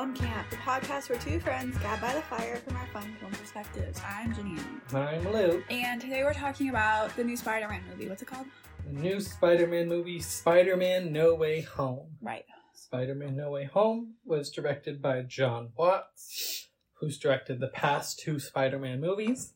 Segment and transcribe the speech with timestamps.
[0.00, 3.32] Film Camp, the podcast where two friends gab by the fire from our fun film
[3.32, 4.00] perspectives.
[4.02, 4.94] I'm Janine.
[4.94, 5.62] I'm Lou.
[5.68, 8.08] And today we're talking about the new Spider Man movie.
[8.08, 8.46] What's it called?
[8.86, 12.16] The new Spider-Man movie, Spider-Man No Way Home.
[12.22, 12.46] Right.
[12.72, 19.02] Spider-Man No Way Home was directed by Jon Watts, who's directed the past two Spider-Man
[19.02, 19.52] movies.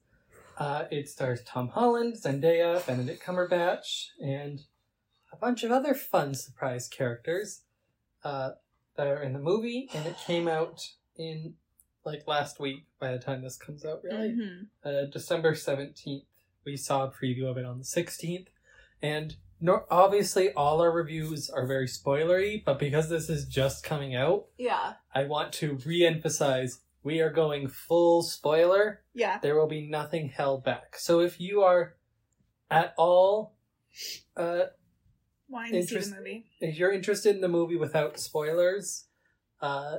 [0.58, 4.60] Uh, it stars Tom Holland, Zendaya, Benedict Cumberbatch, and
[5.32, 7.62] a bunch of other fun surprise characters
[8.24, 8.50] uh,
[8.96, 9.88] that are in the movie.
[9.94, 10.80] And it came out
[11.16, 11.54] in
[12.04, 12.86] like last week.
[13.00, 14.66] By the time this comes out, really, Mhm.
[14.84, 16.26] uh, December 17th.
[16.64, 18.48] We saw a preview of it on the 16th.
[19.02, 24.14] And no, obviously, all our reviews are very spoilery, but because this is just coming
[24.14, 24.94] out, Yeah.
[25.14, 29.02] I want to re emphasize we are going full spoiler.
[29.12, 29.38] Yeah.
[29.38, 30.96] There will be nothing held back.
[30.98, 31.96] So if you are
[32.70, 33.54] at all,
[34.36, 34.66] uh,
[35.48, 36.46] Wanting to see the movie.
[36.60, 39.04] if you're interested in the movie without spoilers,
[39.60, 39.98] uh,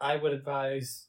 [0.00, 1.06] I would advise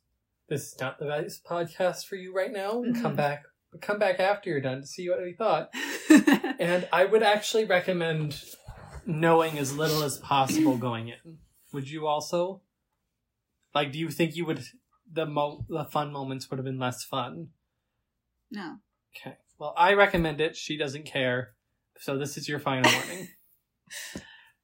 [0.50, 2.84] this is not the best podcast for you right now.
[2.84, 3.44] And come back,
[3.82, 5.72] come back after you're done to see what we thought.
[6.60, 8.42] And I would actually recommend
[9.06, 11.40] knowing as little as possible going in.
[11.74, 12.62] Would you also?
[13.74, 14.64] Like, do you think you would
[15.12, 17.50] the mo the fun moments would have been less fun?
[18.52, 18.78] no.
[19.16, 19.38] Okay.
[19.60, 20.56] Well, I recommend it.
[20.56, 21.54] She doesn't care.
[22.00, 23.28] So this is your final warning,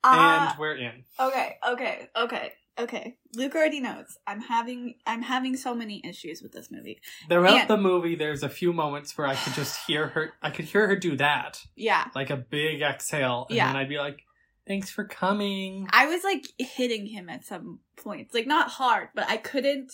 [0.04, 1.04] Uh, and we're in.
[1.20, 3.18] okay, okay, okay, okay.
[3.36, 4.18] Luke already knows.
[4.26, 7.02] I'm having I'm having so many issues with this movie.
[7.28, 10.34] Throughout and- the movie, there's a few moments where I could just hear her.
[10.42, 12.06] I could hear her do that, Yeah.
[12.16, 13.68] like a big exhale, and Yeah.
[13.68, 14.22] then I'd be like,
[14.66, 18.34] "Thanks for coming." I was like hitting him at some points.
[18.34, 19.92] Like not hard, but I couldn't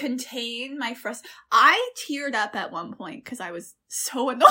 [0.00, 1.20] contain my frust.
[1.52, 4.48] I teared up at one point because I was so annoyed.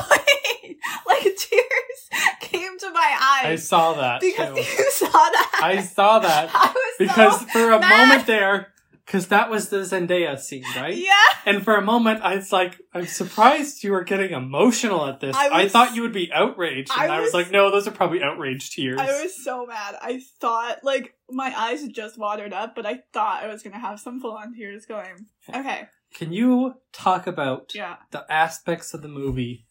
[1.07, 1.99] like tears
[2.39, 3.45] came to my eyes.
[3.45, 4.61] I saw that because too.
[4.83, 5.59] you saw that.
[5.63, 6.49] I saw that.
[6.53, 8.07] I was because so for a mad.
[8.07, 8.73] moment there,
[9.09, 10.95] because that was the Zendaya scene, right?
[10.95, 11.13] yeah.
[11.43, 15.35] And for a moment, I was like, I'm surprised you were getting emotional at this.
[15.35, 17.87] I I, thought you would be outraged, and I I was, was- like, no, those
[17.87, 18.99] are probably outraged tears.
[18.99, 19.95] I was so mad.
[19.99, 23.79] I thought like my eyes had just watered up, but I thought I was gonna
[23.79, 25.25] have some full on tears going.
[25.53, 25.87] Okay.
[26.13, 27.95] Can you talk about Yeah.
[28.11, 29.65] the aspects of the movie?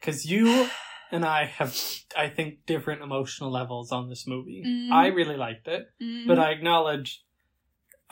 [0.00, 0.68] Because you
[1.12, 1.76] and I have,
[2.16, 4.62] I think, different emotional levels on this movie.
[4.66, 4.92] Mhm.
[4.92, 7.22] I really liked it, Mm, but I acknowledge,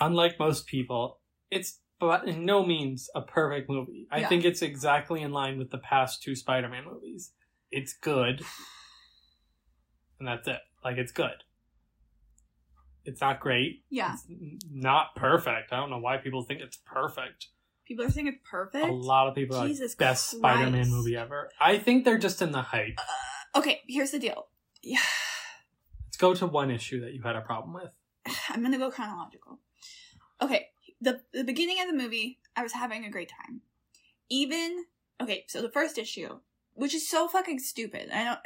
[0.01, 1.21] unlike most people,
[1.51, 4.07] it's but in no means a perfect movie.
[4.11, 4.29] I Yeah.
[4.29, 7.33] think it's exactly in line with the past two Spider-Man movies.
[7.73, 8.43] It's good,
[10.19, 10.61] and that's it.
[10.85, 11.43] Like it's good.
[13.05, 13.85] It's not great.
[13.91, 14.15] yeah.
[14.15, 14.25] It's
[14.71, 15.73] not perfect.
[15.73, 17.49] I don't know why people think it's perfect.
[17.87, 18.85] People are saying it's perfect.
[18.87, 20.57] A lot of people are Jesus like best Christ.
[20.59, 21.49] Spider-Man movie ever.
[21.59, 22.99] I think they're just in the hype.
[22.99, 24.49] Uh, okay, here's the deal.
[24.83, 24.99] Yeah.
[26.07, 27.91] Let's go to one issue that you had a problem with.
[28.51, 29.59] I'm gonna go chronological.
[30.41, 30.69] Okay,
[31.01, 33.63] the the beginning of the movie, I was having a great time.
[34.31, 34.85] Even
[35.21, 36.41] okay, so the first issue,
[36.75, 38.11] which is so fucking stupid.
[38.13, 38.39] I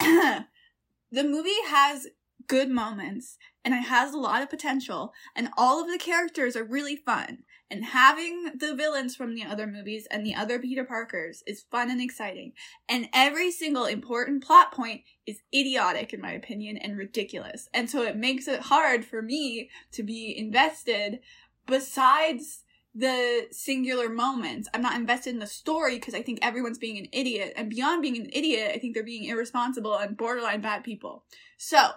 [0.00, 0.46] don't.
[1.10, 2.08] the movie has
[2.46, 6.64] good moments and it has a lot of potential, and all of the characters are
[6.64, 7.44] really fun.
[7.70, 11.90] And having the villains from the other movies and the other Peter Parkers is fun
[11.90, 12.52] and exciting.
[12.88, 17.68] And every single important plot point is idiotic in my opinion and ridiculous.
[17.72, 21.20] And so it makes it hard for me to be invested
[21.66, 22.64] besides
[22.94, 24.68] the singular moments.
[24.72, 27.54] I'm not invested in the story because I think everyone's being an idiot.
[27.56, 31.24] And beyond being an idiot, I think they're being irresponsible and borderline bad people.
[31.58, 31.90] So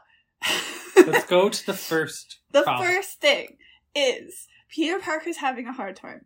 [0.95, 2.87] Let's go to the first the problem.
[2.87, 3.57] first thing
[3.95, 6.25] is Peter Parker's having a hard time.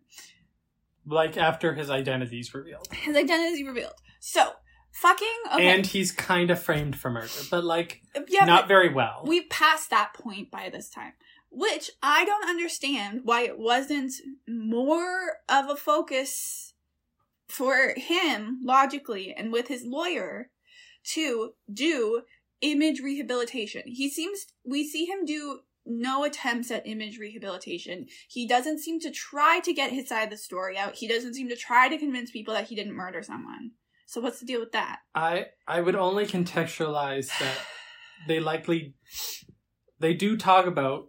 [1.05, 2.88] like after his identity's revealed.
[2.91, 3.93] His identity revealed.
[4.19, 4.51] So
[4.93, 5.67] fucking okay.
[5.67, 9.23] And he's kind of framed for murder, but like yeah, not but- very well.
[9.25, 11.13] We've passed that point by this time,
[11.49, 14.13] which I don't understand why it wasn't
[14.47, 16.73] more of a focus
[17.47, 20.49] for him logically and with his lawyer
[21.03, 22.21] to do
[22.61, 23.81] image rehabilitation.
[23.88, 28.07] He seems we see him do no attempts at image rehabilitation.
[28.28, 30.95] He doesn't seem to try to get his side of the story out.
[30.95, 33.72] He doesn't seem to try to convince people that he didn't murder someone.
[34.06, 35.00] So what's the deal with that?
[35.16, 37.57] I I would only contextualize that
[38.28, 38.95] they likely
[40.00, 41.07] they do talk about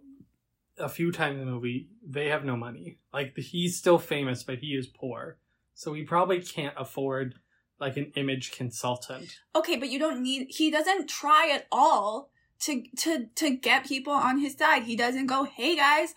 [0.77, 2.99] a few times in the movie they have no money.
[3.13, 5.37] Like he's still famous, but he is poor,
[5.73, 7.35] so he probably can't afford
[7.79, 9.39] like an image consultant.
[9.55, 12.31] Okay, but you don't need he doesn't try at all
[12.63, 14.83] to to to get people on his side.
[14.83, 16.13] He doesn't go, "Hey guys,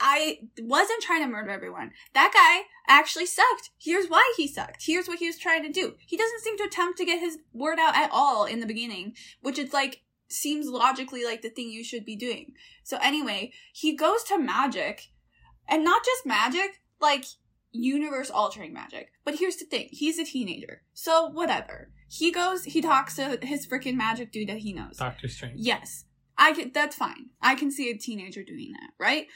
[0.00, 1.92] I wasn't trying to murder everyone.
[2.14, 3.70] That guy actually sucked.
[3.78, 4.84] Here's why he sucked.
[4.86, 7.38] Here's what he was trying to do." He doesn't seem to attempt to get his
[7.52, 11.70] word out at all in the beginning, which is like seems logically like the thing
[11.70, 12.54] you should be doing.
[12.82, 15.08] So anyway, he goes to magic,
[15.68, 17.24] and not just magic, like
[17.70, 19.12] universe altering magic.
[19.24, 21.92] But here's the thing: he's a teenager, so whatever.
[22.08, 24.96] He goes, he talks to his freaking magic dude that he knows.
[24.96, 25.60] Doctor Strange.
[25.60, 26.04] Yes.
[26.38, 27.30] I can, that's fine.
[27.42, 29.26] I can see a teenager doing that, right?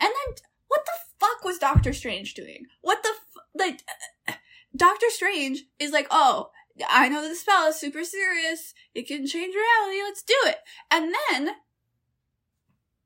[0.00, 0.34] And then,
[0.68, 2.66] what the fuck was Doctor Strange doing?
[2.80, 3.82] What the, f- like,
[4.76, 6.50] Doctor Strange is like, oh,
[6.88, 8.72] I know the spell is super serious.
[8.94, 10.02] It can change reality.
[10.02, 10.58] Let's do it.
[10.90, 11.56] And then,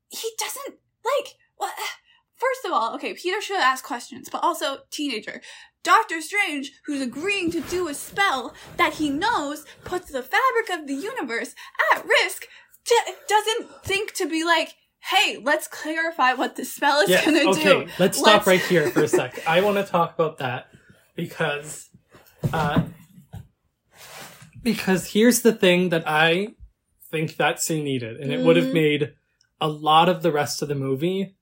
[0.09, 1.73] he doesn't, like, what?
[2.35, 5.41] First of all, okay, Peter should ask questions, but also teenager.
[5.87, 10.85] Doctor Strange, who's agreeing to do a spell that he knows puts the fabric of
[10.85, 11.55] the universe
[11.93, 12.45] at risk,
[12.85, 12.95] t-
[13.29, 17.85] doesn't think to be like, hey, let's clarify what the spell is Yes, gonna okay,
[17.85, 17.91] do.
[17.99, 19.47] let's stop Let's- right here for a sec.
[19.47, 20.67] I want to talk about that
[21.15, 21.87] because,
[22.51, 22.81] uh,
[24.61, 26.49] because here's the thing that I
[27.09, 29.13] think that scene needed, and it would have made
[29.61, 31.35] a lot of the rest of the movie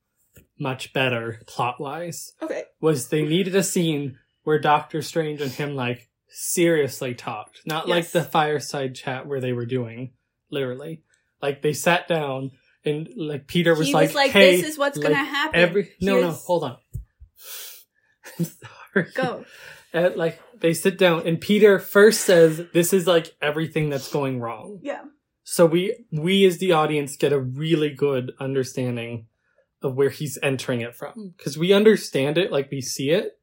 [0.59, 2.33] much better plot wise.
[2.43, 2.63] Okay.
[2.79, 8.09] Was they needed a scene where Doctor Strange and him like seriously talked, not like
[8.11, 10.13] the fireside chat where they were doing,
[10.49, 11.03] literally.
[11.41, 12.51] Like they sat down
[12.85, 15.59] and like Peter was like, was like, "Hey, this is what's like, gonna happen.
[15.59, 16.77] Every no, no, hold on.
[18.39, 19.11] I'm sorry.
[19.13, 19.45] Go.
[19.93, 24.41] Uh, like they sit down, and Peter first says, "This is like everything that's going
[24.41, 25.03] wrong." Yeah.
[25.45, 29.27] So we we as the audience get a really good understanding
[29.81, 33.39] of where he's entering it from because we understand it, like we see it,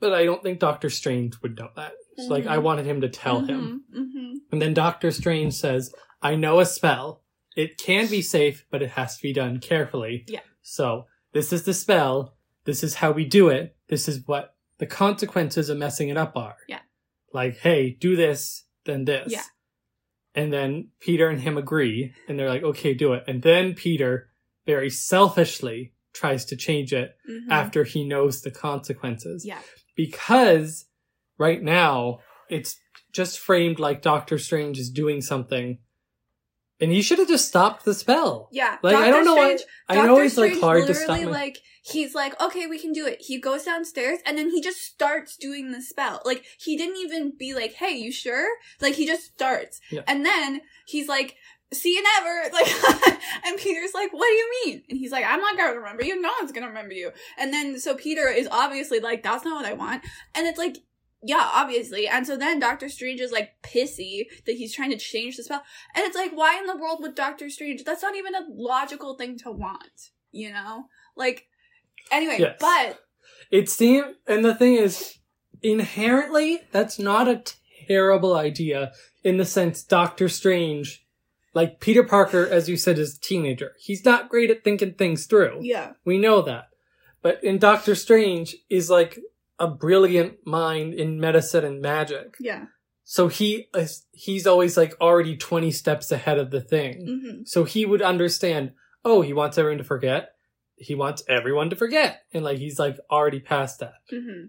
[0.00, 1.92] but I don't think Doctor Strange would know that.
[2.16, 2.62] So, like I Mhm.
[2.62, 5.92] wanted him to tell him, hmm and then Doctor Strange says,
[6.22, 7.22] "I know a spell.
[7.56, 10.40] It can be safe, but it has to be done carefully." Yeah.
[10.62, 12.36] So this is the spell.
[12.64, 13.76] This is how we do it.
[13.88, 16.56] This is what the consequences of messing it up are.
[16.68, 16.80] Yeah.
[17.32, 19.32] Like, hey, do this, then this.
[19.32, 19.42] Yeah.
[20.34, 23.24] And then Peter and him agree, and they're like, okay, do it.
[23.26, 24.30] And then Peter
[24.66, 29.44] very selfishly tries to change it hmm after he knows the consequences.
[29.44, 29.60] Yeah.
[29.98, 30.86] Because
[31.38, 32.78] right now it's
[33.12, 35.78] just framed like Doctor Strange is doing something.
[36.80, 38.48] And he should have just stopped the spell.
[38.52, 38.76] Yeah.
[38.80, 41.18] Like, I don't know why- Strange, I know Doctor it's like Strange hard to stop.
[41.20, 43.20] my- like he's like, okay, we can do it.
[43.20, 46.22] He goes downstairs and then he just starts doing the spell.
[46.24, 48.46] Like he didn't even be like, hey, you sure?
[48.80, 50.02] Like he just starts, Yeah.
[50.06, 51.34] and then he's like.
[51.72, 55.40] See you never, like, and Peter's like, "What do you mean?" And he's like, "I'm
[55.40, 56.20] not gonna remember you.
[56.20, 59.66] No one's gonna remember you." And then so Peter is obviously like, "That's not what
[59.70, 60.02] I want,"
[60.34, 60.78] and it's like,
[61.22, 62.06] yeah, obviously.
[62.06, 65.62] And so then Doctor Strange is like pissy that he's trying to change the spell.
[65.94, 67.84] And it's like, why in the world would Doctor Strange?
[67.84, 70.84] That's not even a logical thing to want, you know?
[71.16, 71.48] Like,
[72.12, 72.56] anyway, Yes.
[72.60, 73.00] but
[73.50, 75.18] It seemed, and the thing is,
[75.60, 77.42] inherently, that's not a
[77.88, 78.92] terrible idea
[79.24, 81.04] in the sense Doctor Strange,
[81.54, 83.72] like Peter Parker, as you said, is a teenager.
[83.78, 85.60] He's not great at thinking things through.
[85.62, 86.68] yeah, We know that.
[87.22, 89.18] But in Doctor Strange is like
[89.58, 92.36] a brilliant mind in medicine and magic.
[92.38, 92.66] yeah,
[93.04, 97.06] So he is, he's always like already 20 steps ahead of the thing.
[97.24, 98.72] hmm So he would understand,
[99.04, 100.34] oh, he wants everyone to forget.
[100.76, 102.22] He wants everyone to forget.
[102.32, 103.94] And like he's like already past that.
[104.10, 104.44] hmm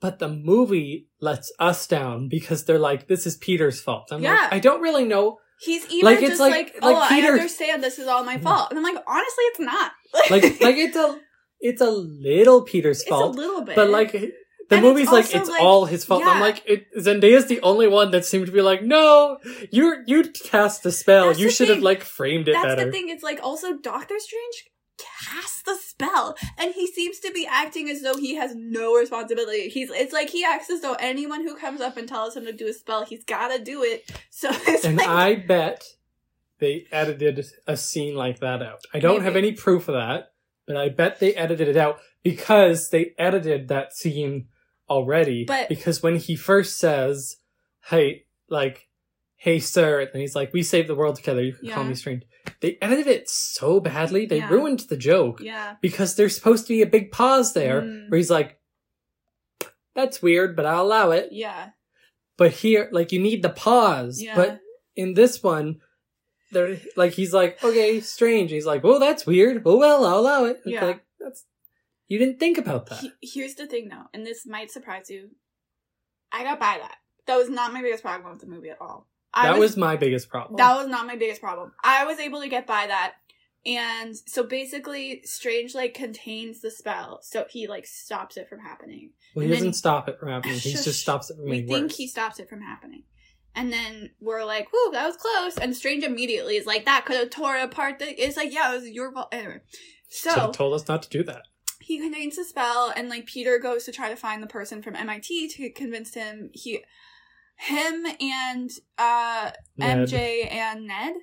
[0.00, 4.08] But the movie lets us down because they're like, this is Peter's fault.
[4.12, 4.32] I'm Yeah.
[4.34, 5.38] like, I don't really know.
[5.60, 8.38] He's even Like, just like- like, like oh, Peter- I understand this is all my
[8.38, 9.92] fault, and I'm like, honestly, it's not.
[10.30, 11.18] Like, like it's a,
[11.60, 13.34] it's a little Peter's it's fault.
[13.34, 14.32] a little bit, But like the
[14.70, 16.22] And movie's it's like it's like- all his fault.
[16.24, 19.38] I'm like it, Zendaya's the only one that seemed to be like, no,
[19.70, 21.26] you you cast the spell.
[21.28, 22.84] That's you should have like framed it that's better.
[22.86, 23.08] the thing.
[23.08, 24.64] It's like also Doctor Strange
[25.34, 29.68] casts the spell, and he seems to be acting as though he has no responsibility.
[29.68, 32.52] He's it's like he acts as though anyone who comes up and tells him to
[32.52, 34.10] do a spell, he's gotta do it.
[34.30, 35.84] So it's And like, I bet
[36.58, 38.80] they edited a scene like that out.
[38.92, 40.32] I don't have any proof of that,
[40.66, 44.48] but I bet they edited it out because they edited that scene
[44.88, 45.44] already.
[45.44, 47.36] But- because when he first says,
[47.86, 48.88] "Hey, like,
[49.44, 51.42] hey, sir," and he's like, "We saved the world together.
[51.42, 52.22] You can call me strange."
[52.60, 54.26] They edited it so badly.
[54.26, 54.48] They Yeah.
[54.50, 58.10] ruined the joke yeah, because there's supposed to be a big pause there Mm.
[58.10, 58.58] where he's like,
[59.94, 61.70] "That's weird, but I'll allow it." yeah,
[62.36, 64.20] But here, like, you need the pause.
[64.20, 64.34] yeah.
[64.34, 64.60] But
[64.96, 65.80] in this one,
[66.50, 68.50] they're like, he's like, okay, strange.
[68.50, 69.62] He's like, oh, that's weird.
[69.64, 70.56] Oh well, I'll allow it.
[70.64, 70.84] It's Yeah.
[70.84, 71.44] like that's
[72.08, 73.00] you didn't think about that.
[73.00, 75.30] He- here's the thing though, and this might surprise you.
[76.32, 76.96] I got by that.
[77.26, 79.08] That was not my biggest problem with the movie at all.
[79.34, 80.56] I that was, my biggest problem.
[80.56, 81.72] That was not my biggest problem.
[81.82, 83.14] I was able to get by that.
[83.66, 89.10] And so basically, Strange like contains the spell, so he like stops it from happening.
[89.34, 90.56] well, he and doesn't stop it from happening.
[90.58, 90.84] He Shush.
[90.84, 91.96] just stops it from We think worse.
[91.96, 93.04] he stops it from happening.
[93.56, 97.16] And then we're like, "Whoa, that was close!" And Strange immediately is like, "That could
[97.16, 99.60] have tore apart." The it's like, "Yeah, it was your fault." Anyway,
[100.08, 101.42] So so told us not to do that.
[101.80, 104.94] he contains the spell and like peter goes to try to find the person from
[104.94, 106.82] mit to convince him he
[107.56, 110.08] him and uh Ned.
[110.08, 111.14] mj and ned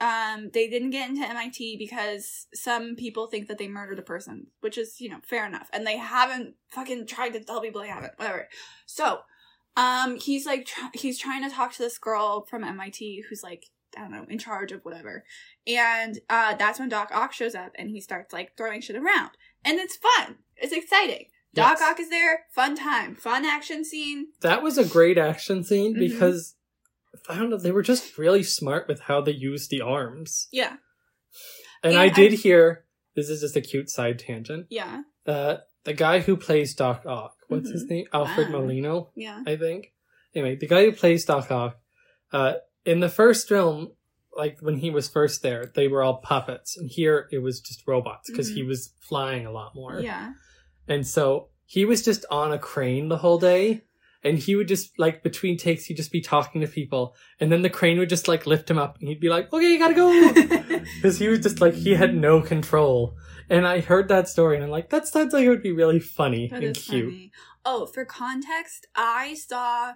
[0.00, 4.48] um they didn't get into mit because some people think that they murdered a person
[4.60, 7.88] which is you know fair enough and they haven't fucking tried to tell people they
[7.88, 8.48] haven't whatever
[8.84, 9.20] so
[9.76, 13.66] um he's like tr- he's trying to talk to this girl from mit who's like
[13.96, 15.24] i don't know in charge of whatever
[15.66, 19.30] and uh that's when doc ock shows up and he starts like throwing shit around
[19.66, 20.36] and it's fun.
[20.56, 21.26] It's exciting.
[21.56, 21.90] Doc Yes.
[21.90, 22.44] Ock is there.
[22.54, 23.14] Fun time.
[23.16, 24.28] Fun action scene.
[24.42, 25.98] That was a great action scene Mhm.
[25.98, 26.54] because
[27.28, 30.48] I don't know, they were just really smart with how they used the arms.
[30.52, 30.76] Yeah.
[31.82, 32.84] And, And I I- did hear
[33.14, 34.66] this is just a cute side tangent.
[34.70, 35.02] Yeah.
[35.26, 37.90] Uh the guy who plays Doc Ock, what's his Mhm.
[37.90, 38.06] name?
[38.12, 38.60] Alfred Wow.
[38.60, 39.42] Molina, Yeah.
[39.46, 39.92] I think.
[40.34, 41.80] Anyway, the guy who plays Doc Ock,
[42.32, 43.92] uh, in the first film,
[44.36, 47.86] like when he was first there, they were all puppets, and here it was just
[47.86, 48.68] robots because he Mhm.
[48.68, 50.00] was flying a lot more.
[50.00, 50.32] Yeah.
[50.88, 53.82] And so he was just on a crane the whole day.
[54.24, 57.62] And he would just like between takes, he'd just be talking to people, and then
[57.62, 59.94] the crane would just like lift him up, and he'd be like, "Okay, you gotta
[59.94, 60.32] go,"
[60.96, 63.16] because he was just like he had no control.
[63.48, 66.00] And I heard that story, and I'm like, that sounds like it would be really
[66.00, 67.04] funny That and cute.
[67.04, 67.32] funny.
[67.64, 69.92] Oh, for context, I saw.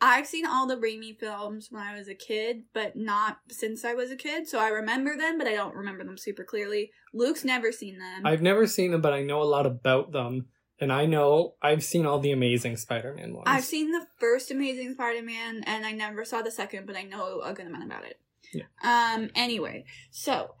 [0.00, 3.94] I've seen all the Raimi films when I was a kid, but not since I
[3.94, 4.48] was a kid.
[4.48, 6.92] So I remember them, but I don't remember them super clearly.
[7.12, 8.24] Luke's never seen them.
[8.24, 10.46] I've never seen them, but I know a lot about them,
[10.80, 13.44] and I know I've seen all the Amazing Spider-Man ones.
[13.46, 17.40] I've seen the first Amazing Spider-Man, and I never saw the second, but I know
[17.40, 18.20] a good amount about it.
[18.54, 18.64] Yeah.
[18.82, 19.30] Um.
[19.34, 20.54] Anyway, so,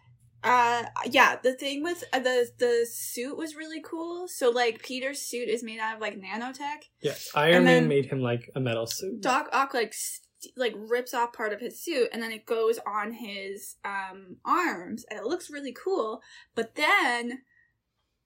[0.44, 4.28] uh, yeah, the thing with uh, the the suit was really cool.
[4.28, 6.84] So like Peter's suit is made out of like nanotech.
[7.02, 9.20] yes, Iron Man made him like a metal suit.
[9.20, 12.78] Doc Ock like st- like rips off part of his suit, and then it goes
[12.86, 16.20] on his um arms, and it looks really cool.
[16.54, 17.42] But then.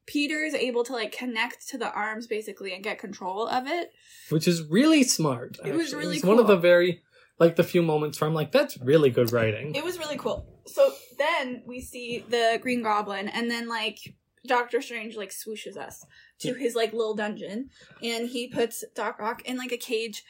[0.04, 3.92] Peter is able to like connect to the arms basically and get control of it.
[4.30, 5.58] which is really smart.
[5.64, 5.98] It was actually.
[6.00, 7.02] really It's one of the very
[7.38, 9.76] like the few moments where I'm like, that's really good writing.
[9.76, 10.51] It was really cool.
[10.66, 13.98] So then we see the Green Goblin, and then like
[14.46, 16.04] Doctor Strange like swooshes us
[16.40, 17.70] to his like little dungeon,
[18.02, 20.22] and he puts Doc Ock in like a cage.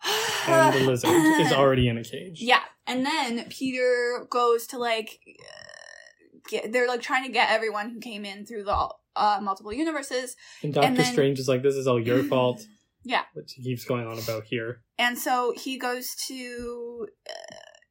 [0.46, 2.40] and the lizard is already in a cage.
[2.40, 6.72] Yeah, and then Peter goes to like uh, get.
[6.72, 10.72] They're like trying to get everyone who came in through the uh, multiple universes, And
[10.72, 12.64] Doctor and then- Strange is like, this is all your fault.
[13.04, 13.22] Yeah.
[13.34, 14.82] Which he keeps going on about here.
[14.98, 17.08] and so he goes to.
[17.28, 17.32] Uh,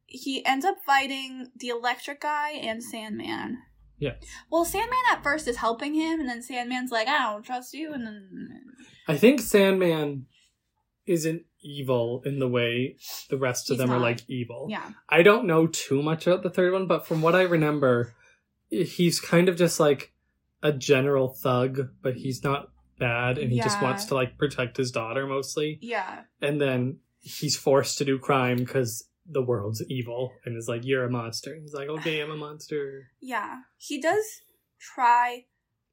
[0.08, 3.60] he ends up fighting the Electric Guy and Sandman.
[4.00, 4.14] Yeah.
[4.52, 7.94] Well, Sandman at first is helping him, and then Sandman's like, "I don't trust you,"
[7.94, 8.64] and then
[9.08, 10.28] I think Sandman
[11.06, 12.98] isn't evil in the way
[13.30, 14.68] the rest of He's them are like evil.
[14.70, 18.14] yeah, I don't know too much about the third one, but from what I remember,
[18.70, 20.14] he's kind of just like
[20.62, 24.92] a general thug, but he's not bad and he just wants to like protect his
[24.92, 25.78] daughter mostly.
[25.82, 30.86] yeah, And then he's forced to do crime because the world's evil and is like,
[30.86, 31.54] You're a monster.
[31.54, 33.08] And he's like, Okay, I'm a monster.
[33.22, 33.58] yeah.
[33.78, 34.26] He does
[34.80, 35.46] try.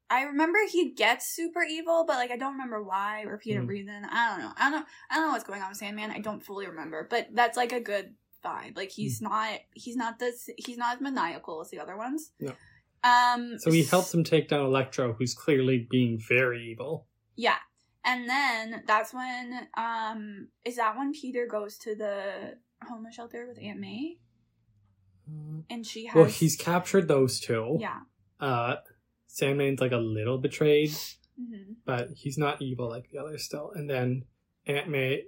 [0.09, 3.67] I remember he gets super evil, but like I don't remember why or repeated Mhm.
[3.67, 4.05] reason.
[4.09, 4.51] I don't know.
[4.57, 4.85] I don't know.
[5.09, 6.11] I don't know what's going on with Sandman.
[6.11, 8.13] I don't fully remember, but that's like a good
[8.43, 8.77] vibe.
[8.77, 9.59] Like he's not.
[9.73, 10.47] He's not this.
[10.57, 12.31] He's not as maniacal as the other ones.
[12.39, 12.53] No.
[13.03, 13.57] Um.
[13.59, 17.07] So he helps him take down Electro, who's clearly being very evil.
[17.35, 17.57] Yeah.
[18.03, 23.57] And then that's when um is that when Peter goes to the homeless shelter with
[23.61, 24.17] Aunt May
[25.69, 27.77] and she has Well, he's captured those two.
[27.79, 28.01] yeah.
[28.39, 28.75] Uh
[29.27, 30.91] Sandman's like a little betrayed.
[31.37, 33.71] hmm but he's not evil like the others still.
[33.75, 34.25] And then
[34.67, 35.23] Aunt May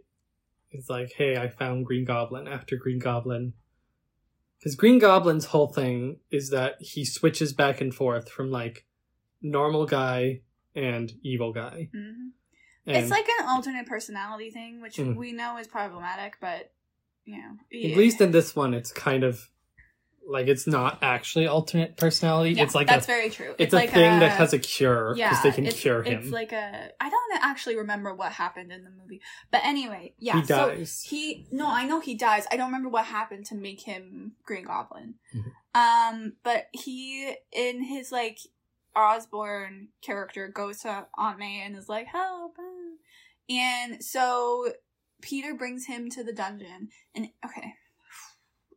[0.71, 3.53] is like, "Hey, I found Green Goblin." After Green Goblin,
[4.59, 8.85] because Green Goblin's whole thing is that he switches back and forth from like
[9.41, 10.41] normal guy
[10.75, 11.89] and evil guy.
[11.91, 12.29] hmm
[12.85, 15.15] And It's like an alternate personality thing, which Mm.
[15.15, 16.71] we know is problematic, but
[17.27, 19.49] know, at least in this one, it's kind of
[20.27, 22.51] like it's not actually alternate personality.
[22.51, 23.55] yeah, it's like that's a very true.
[23.57, 26.23] it's, a like thing that has a cure because yeah, they can it's, cure him.
[26.23, 30.41] It's like a I don't actually remember what happened in the movie, but anyway, yeah.
[30.41, 30.91] he dies.
[30.91, 32.45] So he no, I know he dies.
[32.51, 35.15] I don't remember what happened to make him Green Goblin.
[35.33, 35.51] Mhm.
[35.73, 38.39] Um, but he in his like
[38.95, 44.73] Osborn character goes to Aunt May and is like help, uh," and so
[45.21, 46.89] Peter brings him to the dungeon.
[47.15, 47.73] And okay,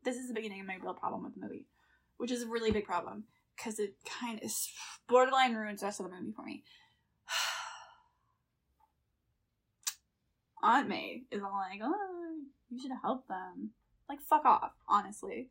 [0.05, 1.67] this is the beginning of my real problem with the movie,
[2.17, 3.25] which is a really big problem
[3.57, 4.51] because it kind of
[5.09, 6.63] borderline ruins the rest of the movie for me.
[10.63, 12.37] Aunt May is all like, oh,
[12.71, 13.71] you should help them.
[14.09, 15.49] Like, fuck off, honestly.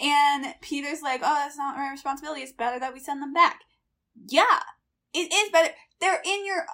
[0.00, 2.42] And Peter's like, oh, that's not my responsibility.
[2.42, 3.60] It's better that we send them back.
[4.28, 4.60] Yeah,
[5.12, 5.74] it is better.
[6.00, 6.64] They're in your.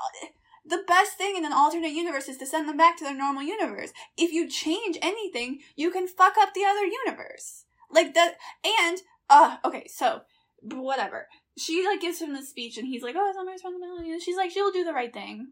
[0.68, 3.42] The best thing in an alternate universe is to send them back to their normal
[3.42, 3.90] universe.
[4.16, 7.64] If you change anything, you can fuck up the other universe.
[7.90, 8.34] Like that.
[8.64, 8.98] And,
[9.30, 10.22] uh, okay, so,
[10.60, 11.28] whatever.
[11.56, 14.12] She, like, gives him the speech and he's like, oh, it's not my responsibility.
[14.12, 15.48] And she's like, she'll do the right thing.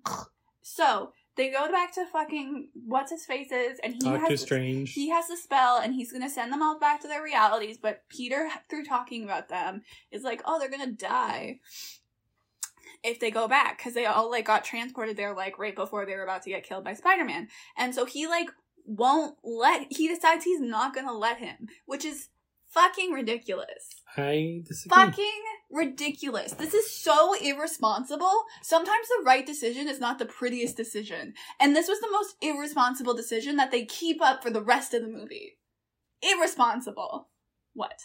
[0.62, 4.92] So, they go back to fucking what's his faces and he Doctor has Strange.
[4.92, 8.02] he has the spell and he's gonna send them all back to their realities but
[8.08, 11.61] peter through talking about them is like oh they're gonna die
[13.02, 16.14] if they go back because they all like got transported there like right before they
[16.14, 18.48] were about to get killed by spider-man and so he like
[18.84, 22.28] won't let he decides he's not gonna let him which is
[22.68, 24.96] fucking ridiculous I disagree.
[24.96, 26.52] fucking ridiculous.
[26.52, 28.44] This is so irresponsible.
[28.62, 31.34] Sometimes the right decision is not the prettiest decision.
[31.60, 35.02] And this was the most irresponsible decision that they keep up for the rest of
[35.02, 35.58] the movie.
[36.22, 37.28] Irresponsible.
[37.74, 38.00] What?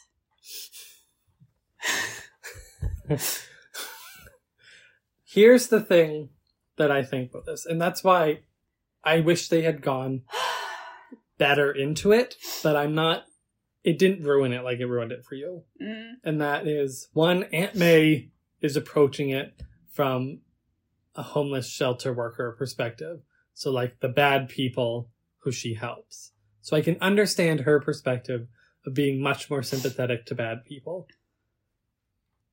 [5.31, 6.27] Here's the thing
[6.77, 8.39] that I think about this, and that's why
[9.01, 10.23] I wish they had gone
[11.37, 13.23] better into it, but I'm not.
[13.81, 15.63] It didn't ruin it like it ruined it for you.
[15.81, 20.41] Mm, And that is one, Aunt May is approaching it from
[21.15, 23.21] a homeless shelter worker perspective.
[23.53, 25.09] So, like the bad people
[25.39, 26.33] who she helps.
[26.61, 28.47] So, I can understand her perspective
[28.85, 31.07] of being much more sympathetic to bad people.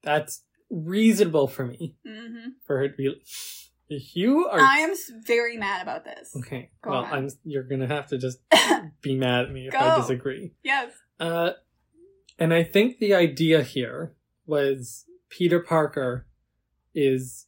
[0.02, 3.22] That's reasonable for me, hmm for her to be.
[3.90, 4.60] You are.
[4.60, 6.34] I am very mad about this.
[6.36, 6.70] Okay.
[6.82, 7.12] Go well, on.
[7.12, 7.28] I'm.
[7.44, 8.38] You're gonna have to just
[9.00, 10.52] be mad at me if I disagree.
[10.62, 10.92] yes.
[11.18, 11.50] Uh,
[12.38, 14.14] and I think the idea here
[14.46, 16.26] was Peter Parker
[16.94, 17.46] is,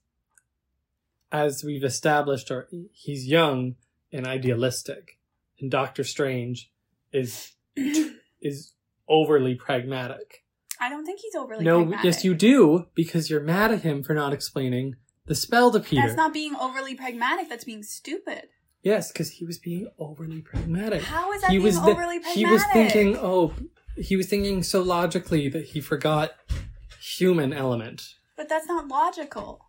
[1.30, 3.76] as we've established, or he's young
[4.12, 5.18] and idealistic,
[5.60, 6.72] and Doctor Strange
[7.12, 7.52] is
[8.40, 8.72] is
[9.08, 10.44] overly pragmatic.
[10.80, 11.66] I don't think he's overly pragmatic.
[11.66, 12.04] no, pragmatic.
[12.04, 16.02] yes, you do because you're mad at him for not explaining the spell to Peter.
[16.02, 18.44] That's not being overly pragmatic, that's being stupid.
[18.82, 21.02] yes, because he was being overly pragmatic.
[21.02, 22.34] How is that he being was overly pragmatic?
[22.36, 23.52] he was thinking oh
[23.96, 26.32] he was thinking so logically that he forgot
[27.00, 29.66] human element But that's not logical.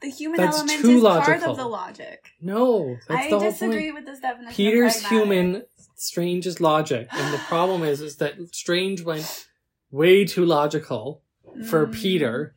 [0.00, 2.26] The human That's element is part of the logic.
[2.40, 4.54] no that's I disagree with this definition.
[4.54, 5.62] peter's human
[5.94, 9.46] strange is logic and the problem is is that strange went
[9.90, 11.22] way too logical
[11.68, 11.94] for Mm.
[11.94, 12.56] peter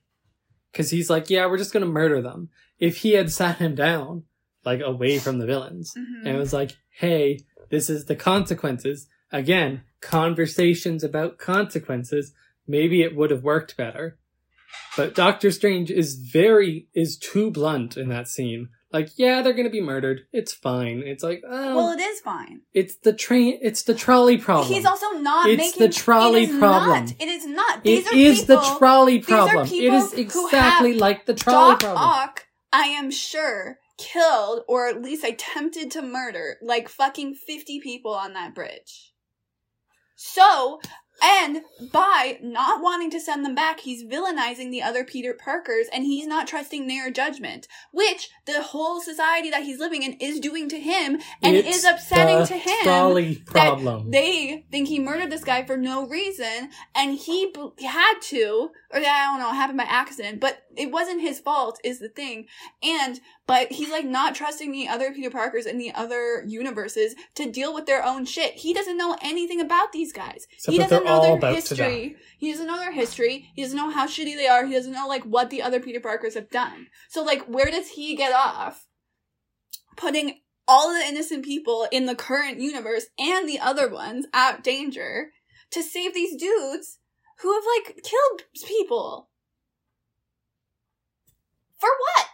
[0.71, 4.23] because he's like yeah we're just gonna murder them if he had sat him down
[4.65, 6.26] like away from the villains Mhm.
[6.28, 9.08] and was like, hey, this is the consequences.
[9.32, 12.34] Again, conversations about consequences.
[12.67, 14.17] Maybe it would have worked better.
[14.97, 18.67] But Doctor Strange is very, is too blunt in that scene.
[18.91, 20.21] Like, yeah, they're gonna be murdered.
[20.32, 21.04] It's fine.
[21.06, 22.62] It's like, oh, Well, it is fine.
[22.73, 24.73] it's the train, it's the trolley problem.
[24.73, 26.89] He's also not making It's making the trolley it is problem.
[27.06, 27.78] Not, it is not.
[27.80, 29.67] It These are is the people- trolley are problem.
[29.67, 32.04] It who exactly like the trolley Doc problem.
[32.04, 38.13] Ock, I am sure, killed or at least attempted to murder like fucking 50 people
[38.13, 39.12] on that bridge.
[40.15, 40.80] So,
[41.21, 46.03] and by not wanting to send them back, he's villainizing the other Peter Parkers and
[46.03, 50.69] he's not trusting their judgment, which the whole society that he's living in is doing
[50.69, 52.77] to him and It's is upsetting to him.
[53.36, 54.12] that problem.
[54.12, 57.53] They think he murdered this guy for no reason, and he
[57.84, 61.80] had to, or I don't know, it happened by accident, but it wasn't his fault,
[61.84, 62.45] is the thing.
[62.82, 67.52] And, but he's like not trusting the other Peter Parkers in the other universes to
[67.52, 68.54] deal with their own shit.
[68.54, 70.47] He doesn't know anything about these guys.
[70.54, 72.15] Except he doesn't know their history.
[72.38, 73.50] He doesn't know their history.
[73.56, 74.65] He doesn't know how shitty they are.
[74.65, 76.88] He doesn't know like what the other Peter Parkers have done.
[77.10, 78.86] So like, where does he get off?
[79.97, 85.32] Putting all the innocent people in the current universe and the other ones at danger
[85.71, 87.00] to save these dudes
[87.41, 89.30] who have like killed people.
[91.80, 92.28] For what?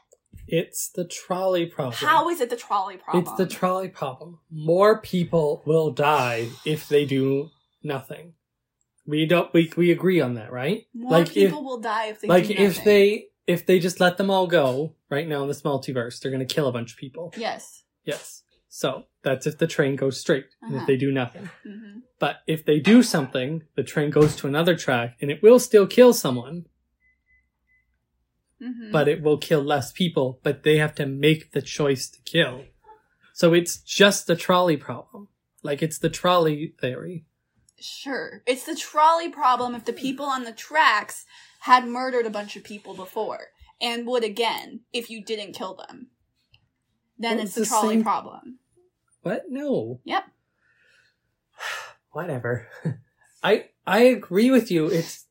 [0.48, 1.96] It's the trolley problem.
[1.96, 3.24] How is it the trolley problem?
[3.24, 4.40] It's the trolley problem.
[4.52, 7.50] More people will die if they do
[7.82, 8.34] nothing.
[9.06, 9.54] We don't.
[9.54, 10.86] We we agree on that, right?
[10.94, 14.00] More like people if will die if they like do if they if they just
[14.00, 16.98] let them all go right now in this multiverse, they're gonna kill a bunch of
[16.98, 17.34] people.
[17.38, 17.84] Yes.
[18.06, 18.43] Yes.
[18.76, 20.82] So that's if the train goes straight and Uh-huh.
[20.82, 21.48] if they do nothing.
[21.64, 25.60] hmm But if they do something, the train goes to another track and it will
[25.60, 26.66] still kill someone,
[28.60, 32.20] hmm but it will kill less people, but they have to make the choice to
[32.24, 32.66] kill.
[33.34, 35.28] So it's just the trolley problem.
[35.62, 37.26] Like it's the trolley theory.
[37.80, 38.42] Sure.
[38.48, 41.26] It's the trolley problem if the people on the tracks
[41.62, 46.08] had murdered a bunch of people before and would again if you didn't kill them.
[47.20, 48.60] then Well, it's it's the the trolley same- problem.
[49.24, 49.46] What?
[49.50, 50.00] No.
[50.04, 50.24] Yep.
[52.12, 52.68] Whatever.
[53.44, 54.88] I I agree with you.
[54.88, 55.26] It's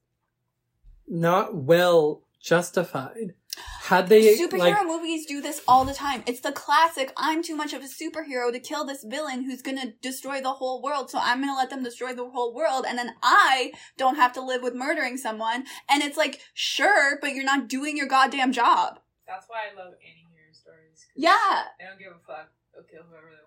[1.07, 3.35] not well justified.
[3.83, 6.23] Had they Superhero like movies do this all the time.
[6.27, 9.93] It's the classic I'm too much of a superhero to kill this villain who's gonna
[10.01, 13.13] destroy the whole world, so I'm gonna let them destroy the whole world, and then
[13.23, 15.65] I don't have to live with murdering someone.
[15.91, 19.01] And it's like, sure, but you're not doing your goddamn job.
[19.27, 21.07] That's why I love any hero stories.
[21.15, 21.65] Yeah.
[21.79, 22.51] They don't give a fuck.
[22.73, 23.42] They'll kill whoever they want.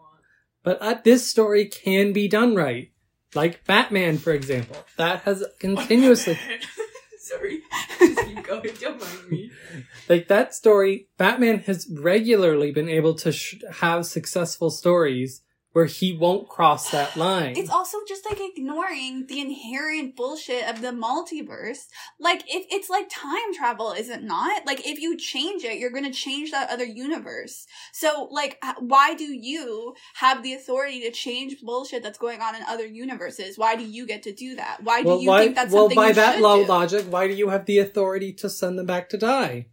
[0.65, 2.91] But uh, this story can be done right.
[3.33, 4.77] Like Batman, for example.
[4.97, 6.37] That has continuously
[7.19, 7.61] Sorry.
[7.99, 8.69] Just keep going.
[8.79, 9.51] Don't mind me.
[10.09, 15.41] like that story batman has regularly been able to sh- have successful stories
[15.75, 20.79] where he won't cross that line It's also just like ignoring the inherent bullshit of
[20.79, 21.87] the multiverse.
[22.17, 24.65] Like, if it's like time travel, is it not?
[24.65, 27.67] Like, if you change it, you're gonna change that other universe.
[27.91, 32.63] So, like, why do you have the authority to change bullshit that's going on in
[32.63, 33.57] other universes?
[33.57, 34.81] Why do you get to do that?
[34.81, 36.69] Why do well, you why, think that's well something by you that should low do?
[36.69, 39.67] logic why do you have the authority to send them back to die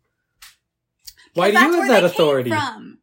[1.35, 2.99] why do you have that authority From.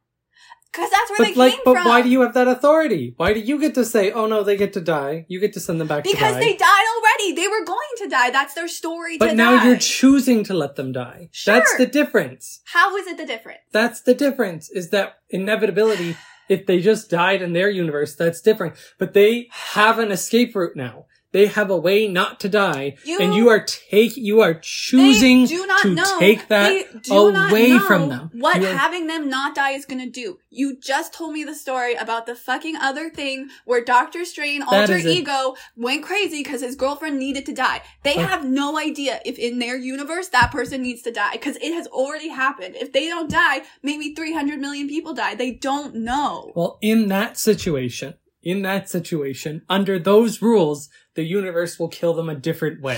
[0.72, 1.86] Because that's where but they like came but from.
[1.88, 4.56] why do you have that authority why do you get to say oh no they
[4.56, 7.34] get to die you get to send them back to Because they died already.
[7.34, 8.30] They were going to die.
[8.30, 9.66] That's their story but now die.
[9.66, 11.56] you're choosing to let them die Sure.
[11.56, 13.60] that's the difference How is it the difference?
[13.72, 16.16] That's the difference is that inevitability,
[16.48, 18.76] if they just died in their universe, that's different.
[18.98, 21.06] But they have an escape route now.
[21.32, 22.96] They have a way not to die.
[23.06, 26.18] You- and you are take, you are choosing to know.
[26.20, 28.32] take that They do not away know from them.
[28.34, 30.40] What are- having them not die is going to do.
[30.50, 34.90] You just told me the story about the fucking other thing where Doctor Strange, That
[34.90, 37.82] alter ego, went crazy because his girlfriend needed to die.
[38.04, 41.58] They But- have no idea if in their universe that person needs to die because
[41.58, 42.76] it has already happened.
[42.76, 45.36] If they don't die, maybe 300 million people die.
[45.36, 46.52] They don't know.
[46.56, 50.90] Well, in that situation, in that situation, under those rules,
[51.20, 52.98] the universe will kill them a different way.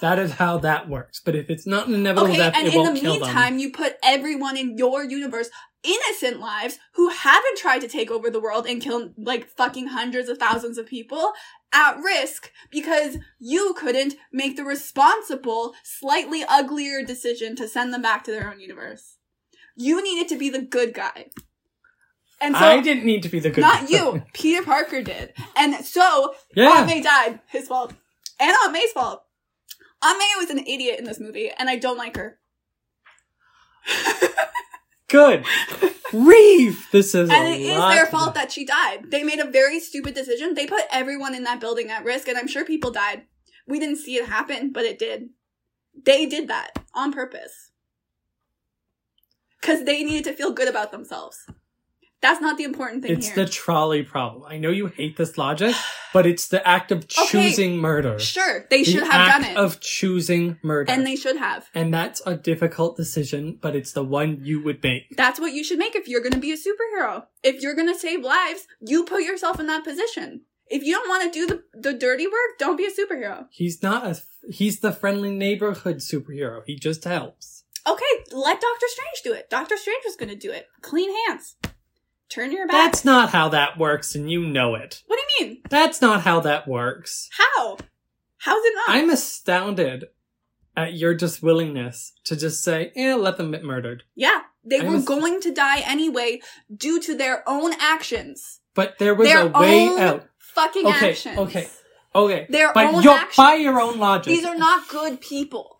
[0.00, 1.20] That is how that works.
[1.22, 3.52] But if it's not an inevitable Okay, death, and it in won't the kill meantime,
[3.52, 3.58] them.
[3.58, 5.50] you put everyone in your universe,
[5.82, 10.30] innocent lives, who haven't tried to take over the world and kill like fucking hundreds
[10.30, 11.32] of thousands of people,
[11.70, 18.24] at risk because you couldn't make the responsible, slightly uglier decision to send them back
[18.24, 19.18] to their own universe.
[19.76, 21.26] You needed to be the good guy.
[22.40, 23.88] And so, I didn't need to be the good not guy.
[23.88, 25.34] you, Peter Parker did.
[25.56, 26.70] And so, Yeah.
[26.70, 27.40] Aunt May died.
[27.48, 27.92] His fault.
[28.38, 29.22] And Aunt May's fault.
[30.02, 32.38] Aunt May was an idiot in this movie, and I don't like her.
[35.08, 35.44] Good.
[36.12, 36.86] Reeve!
[36.92, 39.10] This is and it is their fault that she died.
[39.10, 40.54] They made a very stupid decision.
[40.54, 43.24] They put everyone in that building at risk, and I'm sure people died.
[43.66, 45.30] We didn't see it happen, but it did.
[46.04, 47.70] They did that on purpose.
[49.60, 51.44] Because they needed to feel good about themselves.
[52.22, 53.44] That's not the important thing It's here.
[53.44, 54.44] the trolley problem.
[54.46, 55.74] I know you hate this logic,
[56.12, 58.18] but it's the act of Okay, choosing murder.
[58.18, 59.56] sure, they the should have done it.
[59.56, 60.92] of choosing murder.
[60.92, 61.68] and they should have.
[61.74, 65.16] and that's a difficult decision, but it's the one you would make.
[65.16, 67.24] That's what you should make if you're going to be a superhero.
[67.42, 70.42] If you're going to save lives, you put yourself in that position.
[70.68, 73.46] If you don't want to do the, the dirty work, don't be a superhero.
[73.50, 76.62] He's not a he's the friendly neighborhood superhero.
[76.66, 77.64] He just helps.
[77.86, 79.48] Okay, let Doctor Strange do it.
[79.50, 80.66] Doctor Strange was going to do it.
[80.82, 81.56] Clean hands.
[82.30, 82.72] Turn your back.
[82.92, 85.02] That's not how that works and you know it.
[85.06, 85.62] what do you mean?
[85.68, 87.28] That's not how that works.
[87.36, 87.76] How?
[88.38, 88.96] How's it not?
[88.96, 90.04] I'm astounded
[90.76, 94.92] at your just willingness to just say, "Yeah, let them get murdered." yeah, they I'm
[94.92, 96.40] were going to die anyway
[96.74, 98.60] due to their own actions.
[98.74, 100.26] But there was their a way out.
[100.38, 101.38] fucking Okay, actions.
[101.38, 101.68] okay.
[102.14, 103.36] Okay, Their but own your, actions.
[103.36, 104.26] by your own logic.
[104.34, 105.78] These are not good people.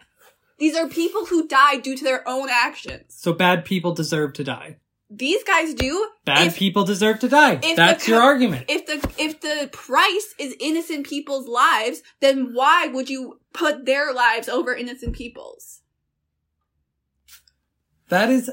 [0.59, 3.15] These are people who died due to their own actions.
[3.17, 4.77] so bad people deserve to die.
[5.13, 6.09] These guys do.
[6.25, 7.57] Bad If- people deserve to die.
[7.75, 8.67] That's the your argument.
[8.69, 14.13] if the if the price is innocent people's lives, then why would you put their
[14.13, 15.83] lives over innocent people's?
[18.09, 18.51] That is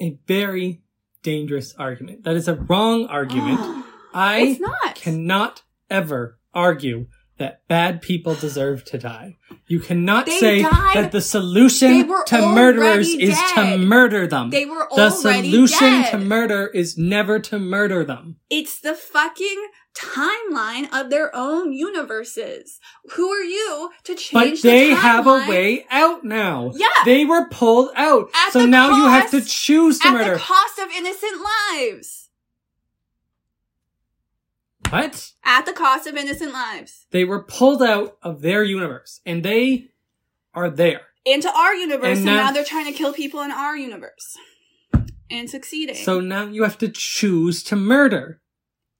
[0.00, 0.82] a very
[1.22, 2.24] dangerous argument.
[2.24, 3.60] That is a wrong argument.
[4.14, 4.94] I it's not.
[4.96, 7.06] cannot ever argue
[7.40, 9.36] that bad people deserve to die.
[9.66, 14.50] You cannot They say died- that the solution to murderers already is to murder them.
[14.50, 16.10] They were the solution dead.
[16.12, 18.36] to murder is never to murder them.
[18.50, 22.78] It's the fucking timeline of their own universes.
[23.12, 26.72] Who are you to change But they the have a way out now.
[26.76, 26.86] Yeah.
[27.04, 28.30] They were pulled out.
[28.34, 30.34] At so now you have to choose to at murder.
[30.34, 31.40] the cost of innocent
[31.72, 32.19] lives?
[34.90, 35.32] What?
[35.44, 37.06] At the cost of innocent lives.
[37.10, 39.88] They were pulled out of their universe and they
[40.54, 41.02] are there.
[41.24, 44.36] Into our universe, And and now, now- they're trying to kill people in our universe.
[45.32, 45.94] and succeeding.
[45.94, 48.39] So now you have to choose to murder.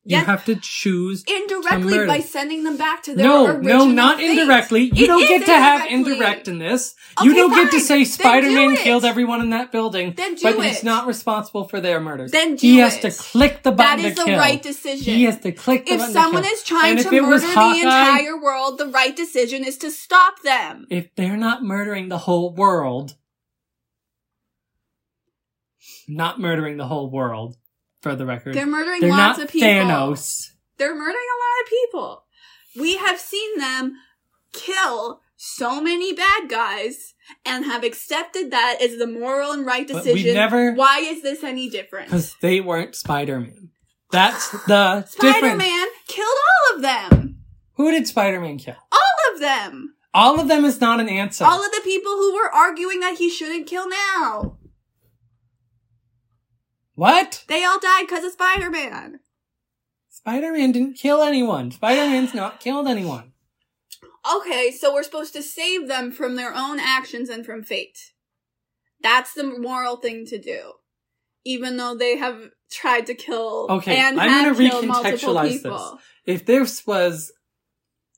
[0.03, 1.23] You have to choose.
[1.29, 4.31] indirectly by sending them back to their No, original no, not fate.
[4.31, 4.85] indirectly.
[4.95, 6.95] You It don't get to have indirect in this.
[7.23, 10.65] you don't get to say Spider-Man killed everyone in that building, Then do but it.
[10.71, 12.31] he's not responsible for their murders.
[12.31, 13.03] Then do he has it.
[13.03, 14.39] to click the That button is to the kill.
[14.39, 15.15] right decision.
[15.15, 16.07] He has to click the button.
[16.07, 19.77] if someone is trying And to murder Hawkeye- the entire world, the right decision is
[19.79, 20.87] to stop them.
[20.89, 23.17] if they're not murdering the whole world,
[26.09, 27.57] not murdering the whole world,
[28.03, 29.69] for the record, They're murdering they're lots of people.
[29.69, 30.51] Thanos.
[30.79, 32.25] They're murdering a lot of people.
[32.79, 33.97] We have seen them
[34.53, 40.35] kill so many bad guys and have accepted that as the moral and right decision.
[40.35, 42.07] never- Why is this any different?
[42.09, 43.71] Because they weren't Spider-Man.
[44.11, 47.39] That's the Spider Man killed all of them.
[47.75, 48.77] Who did Spider-Man kill?
[48.93, 49.95] All of them.
[50.13, 51.45] All of them is not an answer.
[51.45, 54.59] All of the people who were arguing that he shouldn't kill now.
[57.01, 57.45] What?
[57.49, 59.21] They all died because of Spider Man.
[60.11, 61.71] Spider-Man didn't kill anyone.
[61.71, 63.33] Spider-Man's not killed anyone.
[64.37, 68.13] Okay, so we're supposed to save them from their own actions and from fate.
[69.03, 70.73] That's the moral thing to do.
[71.43, 76.01] Even though they have tried to kill Okay, and I'm gonna multiple recontextualize people.
[76.27, 77.33] If this was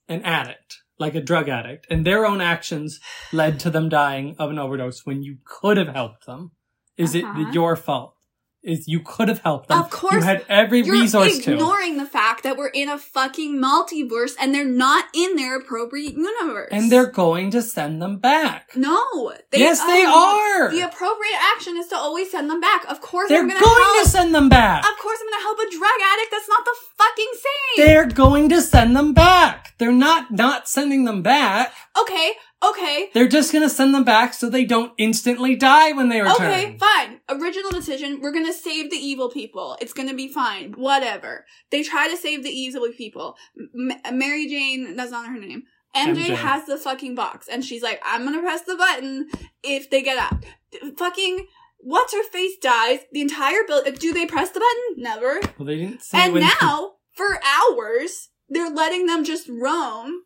[0.09, 2.99] an addict, like a drug addict, and their own actions
[3.33, 6.51] led to them dying of an overdose when you could have helped them,
[6.97, 7.49] is Uh-huh.
[7.49, 8.17] it your fault?
[8.63, 9.81] Is you could have helped them?
[9.81, 11.53] Of course, you had every resource to.
[11.55, 16.15] ignoring the fact that we're in a fucking multiverse and they're not in their appropriate
[16.15, 16.69] universe.
[16.71, 18.77] And they're going to send them back.
[18.77, 19.33] no.
[19.53, 20.71] yes, they um, are.
[20.71, 22.85] The appropriate action is to always send them back.
[22.89, 24.05] Of course, They're I'm going gonna help.
[24.05, 24.85] to send them back.
[24.85, 26.31] Of course, I'm gonna help a drug addict.
[26.31, 27.87] That's not the fucking same.
[27.87, 29.75] They're going to send them back.
[29.79, 31.73] They're not not sending them back.
[32.01, 36.21] okay, okay, They're just to send them back so they don't instantly die when they
[36.21, 36.37] return.
[36.49, 37.21] okay, fine.
[37.29, 38.21] Original decision.
[38.21, 39.77] We're gonna save the evil people.
[39.81, 40.73] It's gonna be fine.
[40.73, 41.45] Whatever.
[41.71, 43.37] They try to save the evil people.
[43.75, 45.65] M- Mary Jane, that's not her name.
[45.95, 46.35] MJ, MJ.
[46.37, 49.29] has the fucking box, and she's like, "I'm gonna press the button
[49.63, 50.45] if they get out."
[50.97, 51.47] Fucking.
[51.85, 53.01] What's her face dies?
[53.13, 53.95] The entire building.
[53.95, 55.03] Do they press the button?
[55.03, 55.41] Never.
[55.59, 60.23] Well, they didn't say And now, for hours, they're letting them just roam,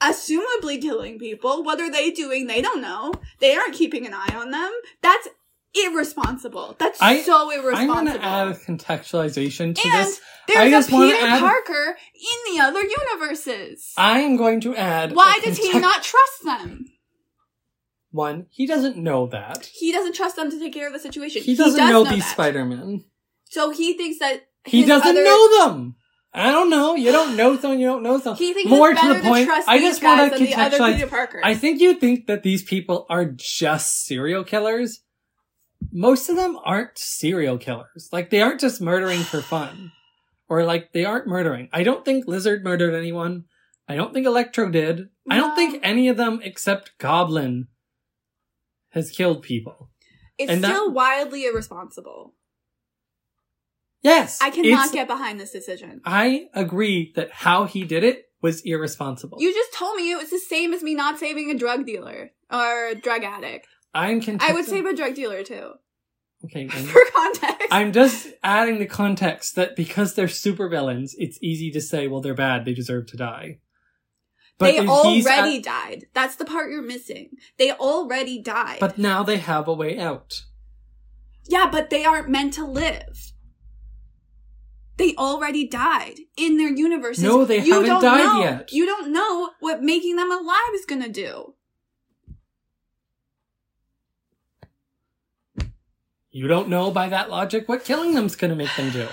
[0.00, 1.62] assumably killing people.
[1.62, 2.46] What are they doing?
[2.46, 3.12] They don't know.
[3.40, 4.72] They aren't keeping an eye on them.
[5.02, 5.28] That's
[5.74, 6.76] irresponsible.
[6.78, 7.94] That's I- so irresponsible.
[7.96, 10.20] I'm going to add a contextualization to and this.
[10.48, 13.92] there's I a just wanna Peter add- Parker in the other universes.
[13.96, 15.14] I am going to add.
[15.14, 16.86] Why a does he not trust them?
[18.10, 19.66] One, he doesn't know that.
[19.74, 21.42] He doesn't trust them to take care of the situation.
[21.42, 22.24] He doesn't does know, these.
[22.24, 23.04] Spider-Men.
[23.44, 25.96] So he thinks that He doesn't other- know them.
[26.36, 26.94] I don't know.
[26.94, 27.80] You don't know something.
[27.80, 28.46] You don't know something.
[28.46, 29.46] He thinks More to the point.
[29.46, 31.40] trust I just want to contextualize.
[31.42, 35.00] I think you think that these people are just serial killers.
[35.92, 38.10] Most of them aren't serial killers.
[38.12, 39.92] Like they aren't just murdering for fun.
[40.48, 41.68] Or like they aren't murdering.
[41.72, 43.44] I don't think Lizard murdered anyone.
[43.88, 45.08] I don't think Electro did.
[45.30, 47.68] I don't think any of them except Goblin
[48.90, 49.90] has killed people.
[50.38, 52.34] It's And that- still wildly irresponsible.
[54.06, 54.38] Yes.
[54.40, 56.00] I cannot get behind this decision.
[56.04, 59.38] I agree that how he did it was irresponsible.
[59.40, 62.30] You just told me it was the same as me not saving a drug dealer
[62.50, 63.66] or a drug addict.
[63.94, 65.72] I'm content- I would save a drug dealer too.
[66.44, 67.66] Okay, For context.
[67.70, 72.34] I'm just adding the context that because they're supervillains, it's easy to say, well, they're
[72.34, 73.58] bad, they deserve to die.
[74.58, 76.04] they already at- died.
[76.14, 77.30] That's the part you're missing.
[77.58, 78.78] They already died.
[78.80, 80.42] but now they have a way out.
[81.48, 83.32] yeah, but they aren't meant to live.
[84.96, 87.22] They already died in their universes.
[87.22, 88.72] No, they You haven't don't died know- yet.
[88.72, 91.54] You don't know what making them alive is gonna do.
[96.30, 99.08] You don't know by that logic what killing them's gonna make them do.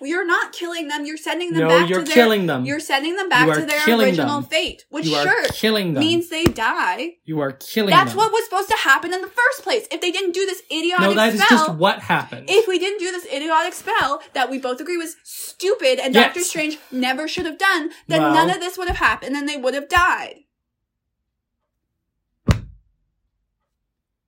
[0.00, 1.04] You're not killing them.
[1.04, 2.14] You're sending them No, back you're to their.
[2.14, 2.64] killing them.
[2.64, 4.44] You're sending them back to their original them.
[4.50, 6.00] fate, which you are sure killing them.
[6.04, 7.14] means they die.
[7.24, 7.98] you are killing them.
[7.98, 8.18] That's them.
[8.18, 9.86] what was supposed to happen in the first place.
[9.90, 12.48] If they didn't do this idiotic No, that is spell, just what happened.
[12.48, 16.26] if we didn't do this idiotic spell that we both agree was stupid and Yes.
[16.26, 19.48] Doctor Strange never should have done, then Well- none of this would have happened and
[19.48, 20.44] they would have died.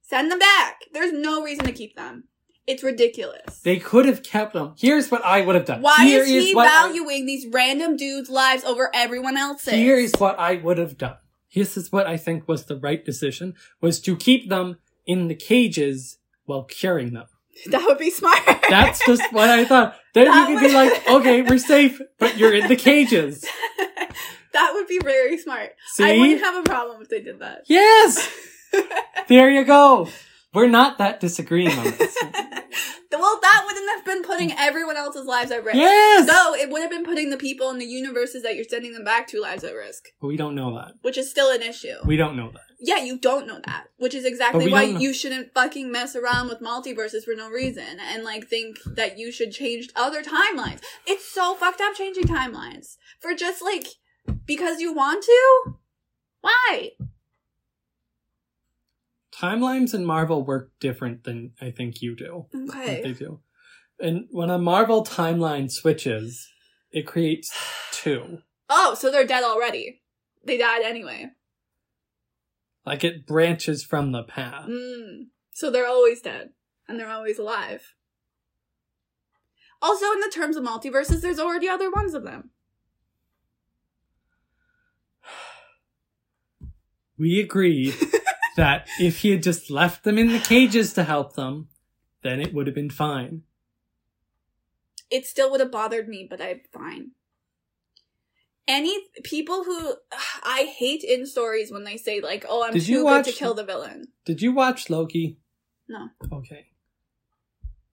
[0.02, 0.80] Send them back.
[0.92, 2.24] There's no reason to keep them.
[2.70, 3.60] It's ridiculous.
[3.60, 4.74] they could have kept them.
[4.78, 5.82] Here's what I would have done.
[5.82, 9.74] Why Here is he what I- valuing these random dudes' lives over everyone else's?
[9.74, 11.16] Here is what I would have done.
[11.54, 15.34] This is what I think was the right decision, was to keep them in the
[15.34, 17.26] cages while curing them.
[17.70, 18.38] that would be smart.
[18.68, 19.96] That's just what I thought.
[20.14, 23.44] Then That you could be like, okay, we're safe, but you're in the cages.
[24.52, 25.70] that would be very smart.
[25.94, 26.04] See?
[26.04, 27.62] I wouldn't have a problem if they did that.
[27.66, 28.30] Yes!
[29.28, 30.08] There you go.
[30.52, 32.16] We're not that disagreeing on this.
[32.22, 35.76] well, that wouldn't have been putting everyone else's lives at risk.
[35.76, 36.26] Yes.
[36.26, 39.04] No, it would have been putting the people in the universes that you're sending them
[39.04, 40.94] back to lives at risk, But we don't know that.
[41.02, 41.96] which is still an issue.
[42.04, 42.62] We don't know that.
[42.80, 46.60] yeah, you don't know that, which is exactly why you shouldn't fucking mess around with
[46.60, 50.80] multiverses for no reason and like think that you should change other timelines.
[51.06, 53.86] It's so fucked up changing timelines for just like
[54.46, 55.74] because you want to.
[56.40, 56.90] Why?
[59.40, 62.46] Timelines in Marvel work different than I think you do.
[62.52, 63.40] What they do.
[63.98, 66.46] And when a Marvel timeline switches,
[66.90, 67.50] it creates
[67.90, 68.40] two.
[68.68, 70.02] Oh, so they're dead already.
[70.44, 71.30] They died anyway.
[72.84, 74.66] Like it branches from the path.
[74.68, 75.28] Mm.
[75.52, 76.50] So they're always dead
[76.86, 77.94] and they're always alive.
[79.80, 82.50] Also, in the terms of multiverses, there's already other ones of them.
[87.18, 87.94] We agree
[88.60, 91.68] that if he had just left them in the cages to help them,
[92.22, 93.42] then it would have been fine.
[95.10, 97.12] It still would have bothered me, but I'm fine.
[98.68, 99.94] Any people who
[100.42, 103.32] I hate in stories when they say like, "Oh, I'm Did too you good to
[103.32, 105.38] kill the villain." Did you watch Loki?
[105.88, 106.10] No.
[106.30, 106.66] Okay.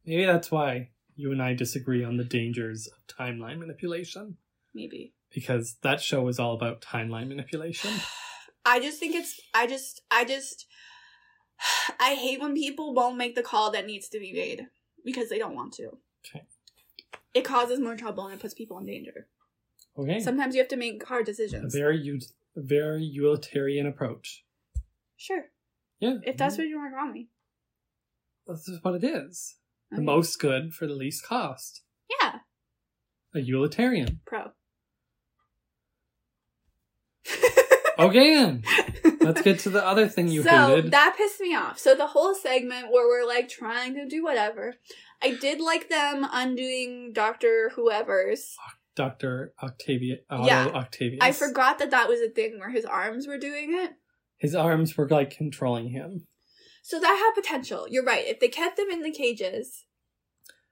[0.05, 4.37] Maybe that's why you and I disagree on the dangers of timeline manipulation.
[4.73, 5.13] Maybe.
[5.33, 7.91] Because that show was all about timeline manipulation.
[8.67, 9.39] I just think it's.
[9.53, 10.01] I just.
[10.11, 10.67] I just.
[11.99, 14.67] I hate when people won't make the call that needs to be made
[15.05, 15.97] because they don't want to.
[16.25, 16.43] Okay.
[17.33, 19.27] It causes more trouble and it puts people in danger.
[19.97, 20.19] Okay.
[20.19, 21.73] Sometimes you have to make hard a decisions.
[21.73, 24.43] very ut- a very utilitarian approach.
[25.15, 25.45] Sure.
[25.99, 26.17] Yeah.
[26.23, 27.29] If that's what you want to call me.
[28.45, 29.55] This is what it is.
[29.91, 31.81] The most good for the least cost.
[32.21, 32.39] Yeah.
[33.33, 34.19] A utilitarian.
[34.25, 34.51] Pro.
[37.99, 38.63] Okay then.
[39.21, 40.91] Let's get to the other thing you so hated.
[40.91, 41.79] that pissed me off.
[41.79, 44.75] So the whole segment where we're like trying to do whatever,
[45.21, 48.55] I did like them undoing Doctor Whoever's.
[48.95, 49.53] Dr.
[49.61, 50.65] Octavia Otto Yeah.
[50.67, 51.19] Octavius.
[51.21, 53.91] I forgot that that was a thing where his arms were doing it.
[54.37, 56.25] His arms were like controlling him.
[56.83, 57.05] So that
[57.35, 57.85] had potential.
[57.89, 58.25] You're right.
[58.25, 59.83] If they kept them in the cages,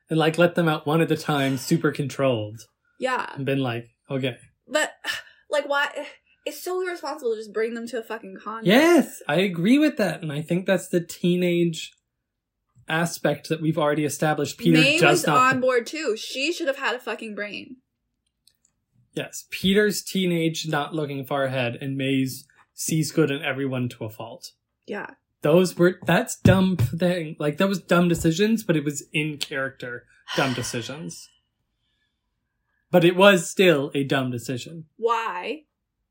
[0.10, 2.62] And like let them out one at a time, super controlled.
[3.00, 3.32] yeah.
[3.36, 4.38] And been like, okay.
[4.68, 4.94] But
[5.50, 6.08] like, why?
[6.46, 8.66] It's so irresponsible to just bring them to a fucking con.
[8.66, 10.22] Yes, I agree with that.
[10.22, 11.92] And I think that's the teenage
[12.88, 14.58] aspect that we've already established.
[14.58, 16.16] Peter May does was not on board too.
[16.16, 17.78] She should have had a fucking brain.
[19.14, 24.10] Yes, Peter's teenage not looking far ahead, and May's sees good in everyone to a
[24.10, 24.52] fault.
[24.86, 25.12] Yeah.
[25.42, 27.36] Those were that's dumb thing.
[27.40, 30.06] Like that was dumb decisions, but it was in character
[30.36, 31.30] dumb decisions.
[32.92, 34.86] But it was still a dumb decision.
[34.98, 35.64] Why,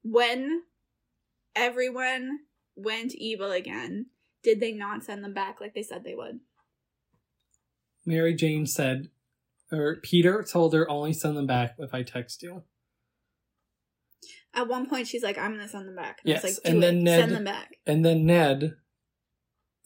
[0.05, 0.63] when
[1.57, 2.41] everyone
[2.77, 4.07] went evil again,
[4.43, 6.41] did they not send them back like they said they would?
[8.07, 9.09] Mary Jane said,
[9.73, 12.63] or Peter told her only send them back if I text you.
[14.53, 16.99] At one point, she's like, "I'm gonna send them back." And Yes, like, and then
[16.99, 17.03] it.
[17.03, 17.79] Ned- send them back.
[17.87, 18.77] And then Ned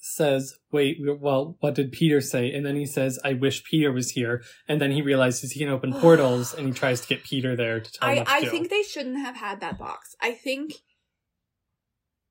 [0.00, 2.52] says, Wait, well, what did Peter say?
[2.52, 4.42] And then he says, I wish Peter was here.
[4.68, 7.80] And then he realizes he can open portals and he tries to get Peter there
[7.80, 8.50] to tell him I to I do.
[8.50, 10.14] think they shouldn't have had that box.
[10.20, 10.74] I think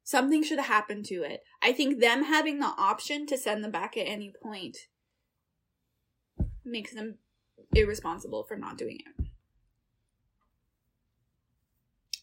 [0.03, 1.41] something should have happened to it.
[1.61, 4.77] I think them having the option to send them back at any point
[6.63, 7.15] makes them
[7.73, 9.25] irresponsible for not doing it.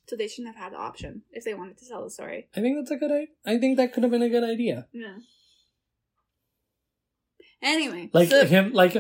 [0.06, 2.48] So they shouldn't have had the option if they wanted to tell the story.
[2.54, 3.26] I think that's a good idea.
[3.46, 4.86] I think that could have been a good idea.
[4.92, 5.16] Yeah.
[7.64, 8.94] Anyway, Like so- him, like,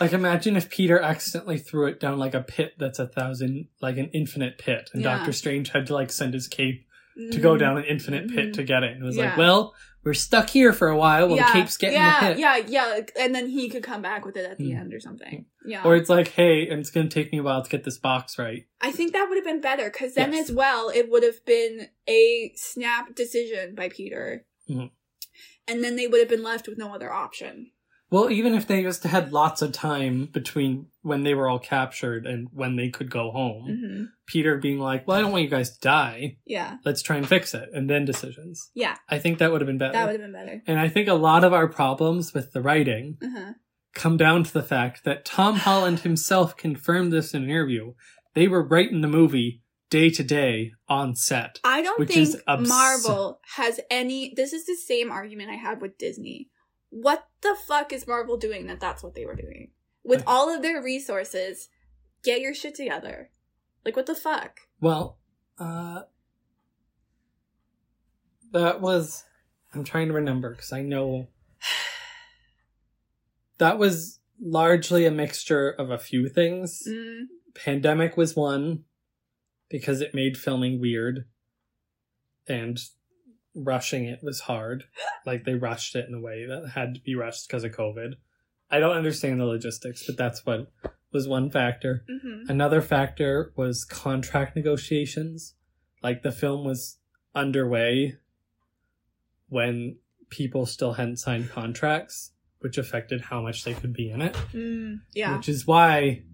[0.00, 3.96] like imagine if Peter accidentally threw it down like a pit that's a thousand, like
[3.98, 5.16] an infinite pit, and Yeah.
[5.18, 6.86] Doctor Strange had to like send his cape
[7.32, 7.58] to go Mhm.
[7.58, 8.52] down an infinite pit Mhm.
[8.54, 8.98] to get it.
[8.98, 9.74] It was like, well,
[10.04, 12.38] we're stuck here for a while while the cape's getting yeah, the pit.
[12.38, 14.80] Yeah, yeah, like, and then he could come back with it at the Mm.
[14.80, 15.46] end or something.
[15.66, 15.82] Yeah.
[15.82, 18.38] Or it's like, hey, and it's gonna take me a while to get this box
[18.38, 18.66] right.
[18.82, 20.50] I think that would have been better because then, Yes.
[20.50, 24.90] as well, it would have been a snap decision by Peter, Mhm.
[25.66, 27.72] and then they would have been left with no other option.
[28.16, 32.26] Well, even if they just had lots of time between when they were all captured
[32.26, 35.50] and when they could go home, hmm Peter being like, well, I don't want you
[35.50, 36.38] guys to die.
[36.46, 37.68] Yeah, Let's try and fix it.
[37.72, 38.70] And then decisions.
[38.74, 39.92] yeah, I think that would have been better.
[39.92, 40.62] that would have been better.
[40.66, 43.52] And I think a lot of our problems with the writing Uh-huh.
[43.94, 47.92] come down to the fact that Tom Holland himself confirmed this in an interview.
[48.34, 51.60] They were writing the movie day to day on set.
[51.62, 54.32] I don't Which think Marvel has any.
[54.34, 56.48] This is the same argument I had with Disney.
[56.96, 59.72] What the fuck is Marvel doing that that's what they were doing?
[60.02, 61.68] With all of their resources,
[62.24, 63.28] get your shit together.
[63.84, 64.60] Like, what the fuck?
[64.80, 65.18] Well,
[65.58, 66.02] uh,
[68.52, 69.24] that was.
[69.74, 71.28] I'm trying to remember because I know.
[73.58, 76.82] That was largely a mixture of a few things.
[76.86, 77.22] Mm,
[77.54, 78.84] Pandemic was one
[79.70, 81.24] because it made filming weird
[82.46, 82.78] and
[83.56, 84.84] rushing it was hard.
[85.24, 88.12] Like they rushed it in a way that had to be rushed because of COVID.
[88.70, 90.70] I don't understand the logistics, but that's what
[91.12, 92.04] was one factor.
[92.10, 92.48] mhm.
[92.48, 95.54] Another factor was contract negotiations.
[96.02, 96.98] Like the film was
[97.34, 98.16] underway
[99.48, 99.96] when
[100.28, 104.34] people still hadn't signed contracts, which affected how much they could be in it.
[104.52, 105.36] Mm, yeah.
[105.36, 106.24] Which is why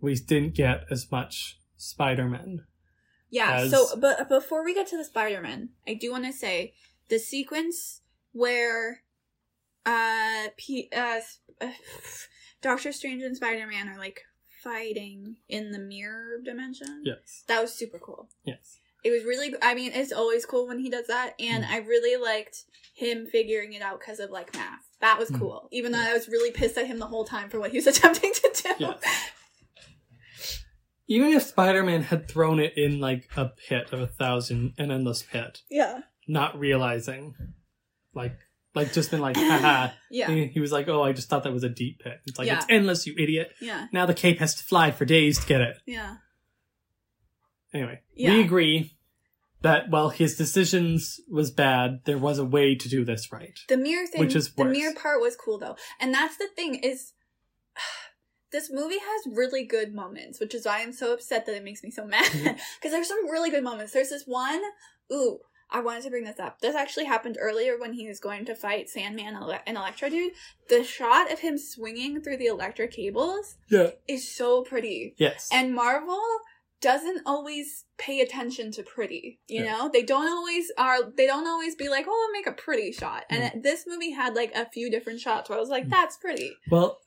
[0.00, 2.64] we didn't get as much Spider Man.
[3.30, 6.74] Yeah, as- so but before we get to the Spider-Man, I do want to say
[7.08, 8.00] the sequence
[8.32, 9.02] where
[9.86, 11.20] uh, P- uh,
[11.60, 11.70] uh
[12.62, 14.22] Doctor Strange and Spider-Man are like
[14.62, 17.02] fighting in the mirror dimension.
[17.04, 17.44] Yes.
[17.46, 18.28] That was super cool.
[18.44, 18.78] Yes.
[19.04, 21.68] It was really I mean, it's always cool when he does that and Mm.
[21.70, 22.64] I really liked
[22.94, 24.88] him figuring it out cuz of like math.
[25.00, 25.38] That was Mm.
[25.38, 25.68] cool.
[25.70, 27.86] Even though I was really pissed at him the whole time for what he was
[27.92, 28.74] attempting to do.
[28.78, 29.00] Yes.
[31.08, 34.90] Even if Spider Man had thrown it in like a pit of a thousand, an
[34.90, 36.00] endless pit, Yeah.
[36.26, 37.34] not realizing,
[38.14, 38.36] like,
[38.74, 39.88] like just been like, haha.
[40.10, 40.28] Yeah.
[40.30, 42.20] He, he was like, oh, I just thought that was a deep pit.
[42.26, 42.56] It's like, Yeah.
[42.58, 43.52] it's endless, you idiot.
[43.60, 43.86] Yeah.
[43.92, 45.78] Now the cape has to fly for days to get it.
[45.86, 46.16] Yeah.
[47.72, 48.30] Anyway, Yeah.
[48.34, 48.94] we agree
[49.62, 53.58] that while his decisions was bad, there was a way to do this right.
[53.68, 54.76] The mirror thing, Which is the worse.
[54.76, 57.12] mirror part was cool though, and that's the thing is,
[58.52, 61.82] this movie has really good moments, which is why I'm so upset that it makes
[61.82, 62.90] me so mad because Mhm.
[62.90, 63.92] there's some really good moments.
[63.92, 64.62] There's this one,
[65.12, 65.40] ooh,
[65.70, 66.60] I wanted to bring this up.
[66.60, 69.36] This actually happened earlier when he was going to fight Sandman
[69.66, 70.32] and Electro Dude.
[70.70, 73.90] The shot of him swinging through the electric cables Yeah.
[74.06, 75.48] is so pretty, Yes.
[75.52, 76.22] and Marvel
[76.80, 79.72] doesn't always pay attention to pretty you Yeah.
[79.72, 82.92] know they don't always are they don't always be like oh I'll make a pretty
[82.92, 83.62] shot and Mm.
[83.64, 85.90] this movie had like a few different shots where i was like Mm.
[85.90, 87.00] that's pretty well,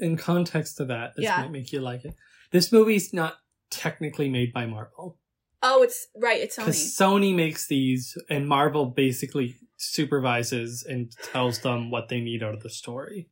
[0.00, 1.42] in context to that, this Yeah.
[1.42, 2.14] might make you like it.
[2.50, 3.38] This movie's not
[3.70, 5.16] technically made by Marvel.
[5.62, 11.60] oh it's right it's Because sony Sony makes these, and Marvel basically supervises and tells
[11.60, 13.28] them what they need out of the story.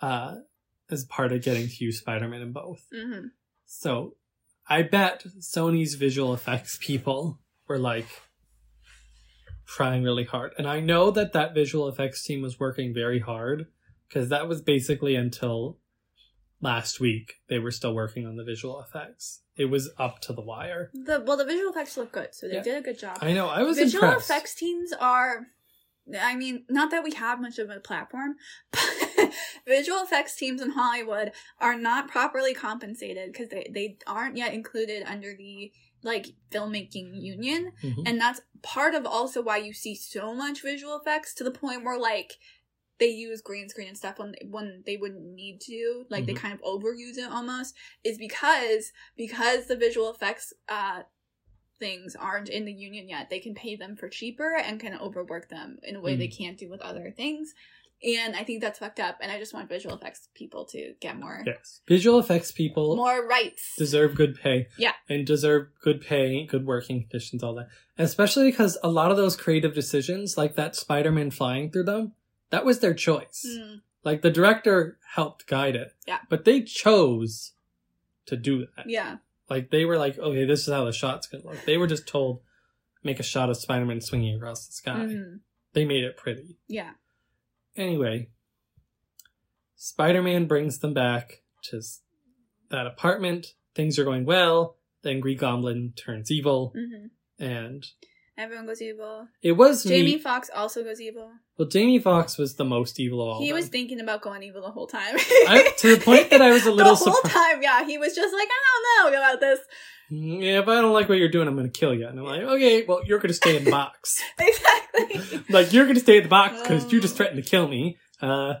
[0.00, 0.36] Uh,
[0.90, 2.86] as part of getting to use Spider-Man in both.
[2.92, 3.26] hmm
[3.66, 4.16] So,
[4.68, 8.06] I bet Sony's visual effects people were like
[9.66, 10.52] trying really hard.
[10.58, 13.66] And I know that that visual effects team was working very hard
[14.12, 15.78] because that was basically until
[16.60, 19.42] last week they were still working on the visual effects.
[19.56, 20.90] It was up to the wire.
[20.94, 22.62] the well the visual effects look good so they Yeah.
[22.62, 24.30] did a good job I know, I was visual impressed.
[24.30, 25.46] effects teams are
[26.20, 28.34] i mean not that we have much of a platform
[28.72, 29.30] but
[29.66, 35.04] visual effects teams in hollywood are not properly compensated because they, they aren't yet included
[35.06, 35.70] under the
[36.02, 38.02] like filmmaking union Mhm.
[38.04, 41.84] and that's part of also why you see so much visual effects to the point
[41.84, 42.32] where like
[43.02, 46.44] they use green screen and stuff when when they wouldn't need to like they Mhm.
[46.44, 47.74] kind of overuse it almost
[48.04, 51.02] is because because the visual effects uh
[51.78, 55.48] things aren't in the union yet they can pay them for cheaper and can overwork
[55.48, 57.54] them in a way they can't do with other things
[58.04, 61.18] and i think that's fucked up and i just want visual effects people to get
[61.18, 61.80] more Yes.
[61.88, 64.68] Visual effects people more rights deserve good pay.
[64.78, 64.92] Yeah.
[65.08, 67.68] And deserve good pay, good working conditions, all that.
[67.98, 72.12] Especially because a lot of those creative decisions, like that Spider Man flying through them,
[72.52, 73.44] that was their choice.
[73.44, 75.88] Mm, Like the director helped guide it.
[76.06, 76.20] Yeah.
[76.28, 77.52] But they chose
[78.26, 78.88] to do that.
[78.88, 79.16] yeah
[79.50, 81.64] Like they were like, okay, this is how the shot's gonna look.
[81.66, 82.40] They were just told,
[83.02, 85.00] make a shot of Spider Man swinging across the sky.
[85.08, 85.40] Mhm.
[85.72, 86.58] They made it pretty.
[86.68, 86.92] yeah
[87.76, 88.28] Anyway,
[89.76, 91.80] Spider Man brings them back to
[92.70, 93.54] that apartment.
[93.74, 94.76] Things are going well.
[95.02, 97.06] Then Green Goblin turns evil, hmm
[97.38, 97.84] and
[98.42, 102.64] everyone goes evil it was jamie foxx also goes evil Well, Jamie Foxx was the
[102.64, 103.40] most evil of all.
[103.40, 105.14] he of was thinking about going evil the whole time.
[105.16, 107.36] I- to the point that I was a little the whole surprised.
[107.36, 107.62] time.
[107.62, 109.60] Yeah, he was just like, I don't know about this.
[110.10, 112.06] Yeah, if I don't like what you're doing, I'm going to kill you.
[112.08, 114.20] And I'm like, okay, well, you're going to stay in the box.
[114.38, 115.44] Exactly.
[115.50, 117.16] like, you're going to stay in the box because you just Oh.
[117.18, 117.96] threatened to kill me.
[118.20, 118.54] Uh,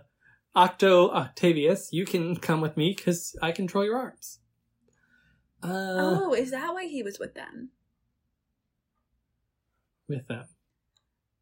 [0.54, 4.38] Octo Octavius, you can come with me because I control your arms.
[5.62, 5.68] Uh,
[6.28, 7.70] oh, is that why he was with them?
[10.12, 10.44] With them.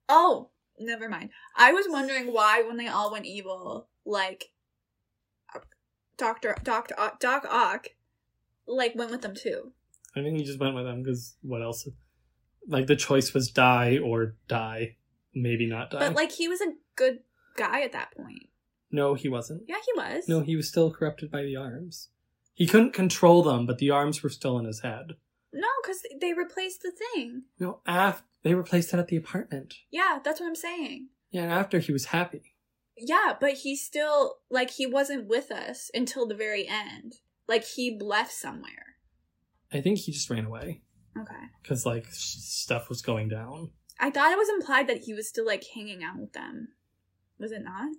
[0.08, 1.30] Oh, never mind.
[1.56, 4.50] I was wondering why, when they all went evil, like
[6.16, 7.88] Doctor Doctor Doc Ock,
[8.66, 9.72] like went with them too.
[10.16, 11.88] I think he just went with them because what else?
[12.68, 14.96] Like, the choice was die or die.
[15.34, 16.00] Maybe not die.
[16.00, 17.20] But like he was a good
[17.56, 18.48] guy at that point.
[18.90, 19.62] no, he wasn't.
[19.66, 20.28] Yeah, he was.
[20.28, 22.08] No, he was still corrupted by the arms.
[22.52, 25.14] He couldn't control them, but the arms were still in his head.
[25.52, 27.42] No, because they replaced the thing.
[27.58, 29.74] No, after they replaced it at the apartment.
[29.90, 31.08] Yeah, that's what I'm saying.
[31.30, 32.54] Yeah, and after he was happy.
[32.96, 37.14] Yeah, but he still like he wasn't with us until the very end.
[37.48, 38.96] Like he left somewhere.
[39.72, 40.82] I think he just ran away
[41.18, 41.34] Okay.
[41.62, 43.70] because like stuff was going down.
[43.98, 46.68] I thought it was implied that he was still like hanging out with them.
[47.38, 47.90] Was it not?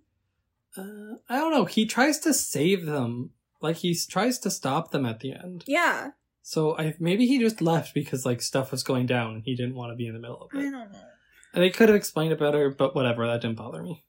[0.77, 1.65] Uh, I don't know.
[1.65, 3.31] He tries to save them.
[3.61, 5.63] Like he tries to stop them at the end.
[5.67, 6.11] Yeah.
[6.43, 9.75] So I maybe he just left because like stuff was going down and he didn't
[9.75, 10.59] want to be in the middle of it.
[10.59, 10.99] I don't know.
[11.53, 13.27] And they could have explained it better, but whatever.
[13.27, 14.05] That didn't bother me.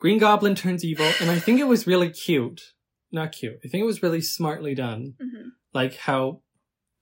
[0.00, 2.60] Green Goblin turns evil, and I think it was really cute.
[3.10, 3.58] Not cute.
[3.64, 5.14] I think it was really smartly done.
[5.20, 6.42] hmm Like how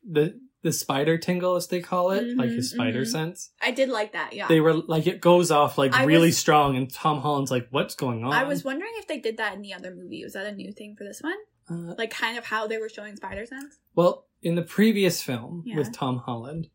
[0.09, 3.07] the the spider tingle, as they call it, like his spider mhm.
[3.11, 3.51] sense.
[3.62, 4.34] I did like that.
[4.34, 4.47] Yeah.
[4.47, 7.68] They were like it goes off like I really was- strong, and Tom Holland's like,
[7.70, 10.22] "What's going on?" I was wondering if they did that in the other movie.
[10.22, 11.36] Was that a new thing for this one?
[11.70, 13.78] Uh, Like kind of how they were showing spider sense?
[13.95, 15.76] Well, in the previous film Yeah.
[15.76, 16.68] with Tom Holland,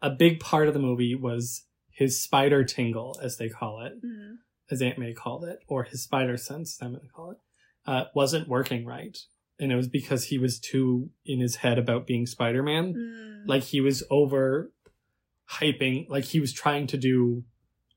[0.00, 4.36] a big part of the movie was his spider tingle, as they call it, Mm.
[4.70, 7.38] as Aunt May called it, or his spider sense, I'm going to call it,
[7.86, 9.16] uh, wasn't working right.
[9.60, 12.94] And it was because he was too in his head about being Spider Man.
[12.94, 13.42] Mm.
[13.46, 14.72] Like he was over
[15.48, 17.44] hyping, like he was trying to do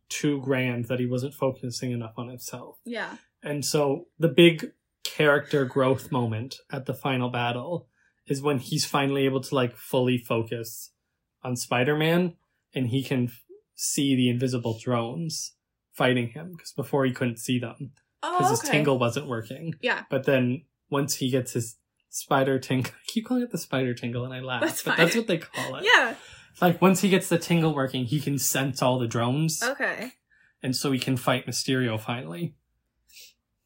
[0.09, 2.77] too grand that he wasn't focusing enough on himself.
[2.85, 3.17] yeah.
[3.41, 4.71] And so the big
[5.03, 7.87] character growth moment at the final battle
[8.27, 10.91] is when he's finally able to like fully focus
[11.43, 12.33] on Spider-Man
[12.73, 13.43] and he can f-
[13.75, 15.53] see the invisible drones
[15.91, 19.75] fighting him because before he couldn't see them because Oh, his tingle wasn't working.
[19.81, 20.03] Yeah.
[20.09, 21.77] But then once he gets his
[22.09, 25.15] spider tingle, I keep calling it the spider tingle and I laugh, That's but that's
[25.15, 25.85] what they call it.
[25.85, 26.15] Yeah.
[26.61, 30.13] Like once he gets the tingle working, he can sense all the drones Okay.
[30.63, 32.55] and so he can fight Mysterio finally.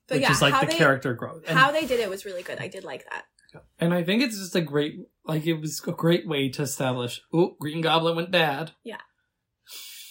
[0.08, 1.44] But which yeah, is like the they, character growth.
[1.48, 2.60] And- How they did it was really good.
[2.60, 3.26] I did like that.
[3.80, 4.96] And I think it's just a great,
[5.26, 8.72] like, it was a great way to establish, oh, Green Goblin went bad.
[8.84, 8.98] Yeah.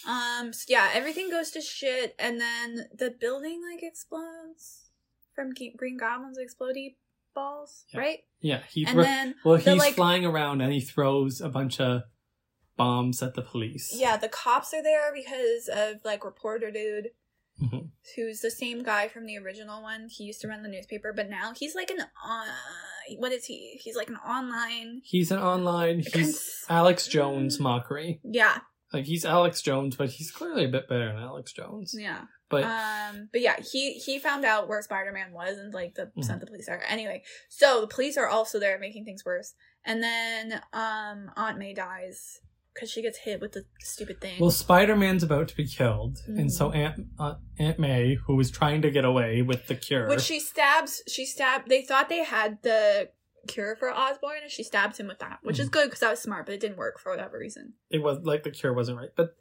[0.07, 0.53] Um.
[0.53, 4.89] So yeah, everything goes to shit, and then the building like explodes
[5.35, 6.95] from Green Goblin's explodey
[7.35, 7.99] balls, Yeah.
[7.99, 8.19] right?
[8.39, 11.49] Yeah, he, And thro- then well, the, he's like- flying around and he throws a
[11.49, 12.03] bunch of
[12.77, 13.93] bombs at the police.
[13.93, 17.09] yeah, the cops are there because of like reporter dude.
[17.61, 17.89] Mhm.
[18.15, 20.07] Who's the same guy from the original one?
[20.09, 22.45] He used to run the newspaper, but now he's like an uh,
[23.17, 23.79] what is he?
[23.83, 25.01] He's like an online.
[25.03, 28.19] He's an online, he's Cons- Alex Jones mockery.
[28.23, 28.59] Yeah,
[28.93, 31.95] Like, he's Alex Jones, but he's clearly a bit better than Alex Jones.
[31.97, 32.21] yeah.
[32.49, 36.11] But, um, but yeah, he he found out where Spider Man was and like the
[36.17, 36.23] Mhm.
[36.25, 36.83] sent the police there.
[36.87, 39.53] Anyway, so the police are also there making things worse.
[39.85, 42.39] And then um Aunt May dies
[42.73, 44.39] because she gets hit with the stupid thing.
[44.39, 46.19] well, Spider Man's about to be killed.
[46.27, 46.51] And Mhm.
[46.51, 50.07] so Aunt, uh, Aunt May, who was trying to get away with the cure.
[50.07, 51.01] Which she stabs.
[51.07, 51.67] She stabbed.
[51.69, 53.11] They thought they had the
[53.47, 55.71] cure for Osborn, and she stabs him with that, which is Mhm.
[55.73, 57.73] good because that was smart, but it didn't work for whatever reason.
[57.89, 59.09] it was like the cure wasn't right.
[59.15, 59.35] But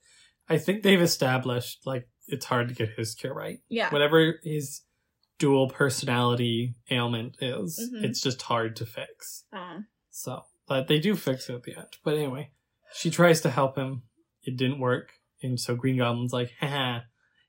[0.48, 3.60] I think they've established, like, it's hard to get his cure right.
[3.68, 3.90] Yeah.
[3.92, 4.82] whatever his
[5.38, 8.04] dual personality ailment is, Mhm.
[8.04, 9.44] it's just hard to fix.
[9.52, 11.96] Um, So, but they do fix it at the end.
[12.02, 12.50] But anyway,
[12.94, 14.02] she tries to help him.
[14.42, 15.10] It didn't work.
[15.42, 17.00] And so Green Goblin's like, haha,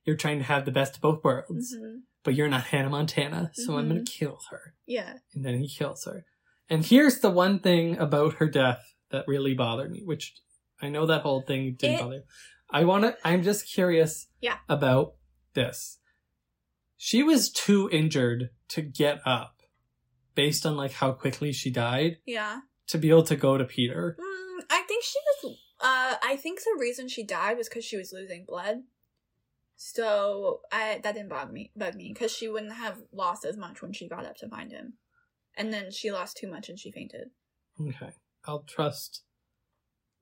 [0.06, 2.02] you're trying to have the best of both worlds, mhm.
[2.24, 3.90] but you're not Hannah Montana, so I'm Mhm.
[3.90, 4.76] going to kill her.
[4.86, 5.18] Yeah.
[5.34, 6.26] And then he kills her.
[6.70, 10.36] And here's the one thing about her death that really bothered me, which
[10.82, 12.24] I know that whole thing didn't It- bother you.
[12.72, 14.60] I want to, I'm just curious Yeah.
[14.70, 15.16] about
[15.56, 16.00] this.
[16.98, 19.56] She was too injured to get up
[20.36, 22.62] based on like how quickly she died Yeah.
[22.88, 24.16] to be able to go to Peter.
[24.20, 24.49] Mm,
[25.00, 25.58] think she was.
[25.82, 28.84] Uh, I think the reason she died was because she was losing blood.
[29.76, 33.82] So I that didn't bug me, bug me, because she wouldn't have lost as much
[33.82, 34.94] when she got up to find him,
[35.56, 37.30] and then she lost too much and she fainted.
[37.80, 38.12] Okay.
[38.46, 39.24] I'll trust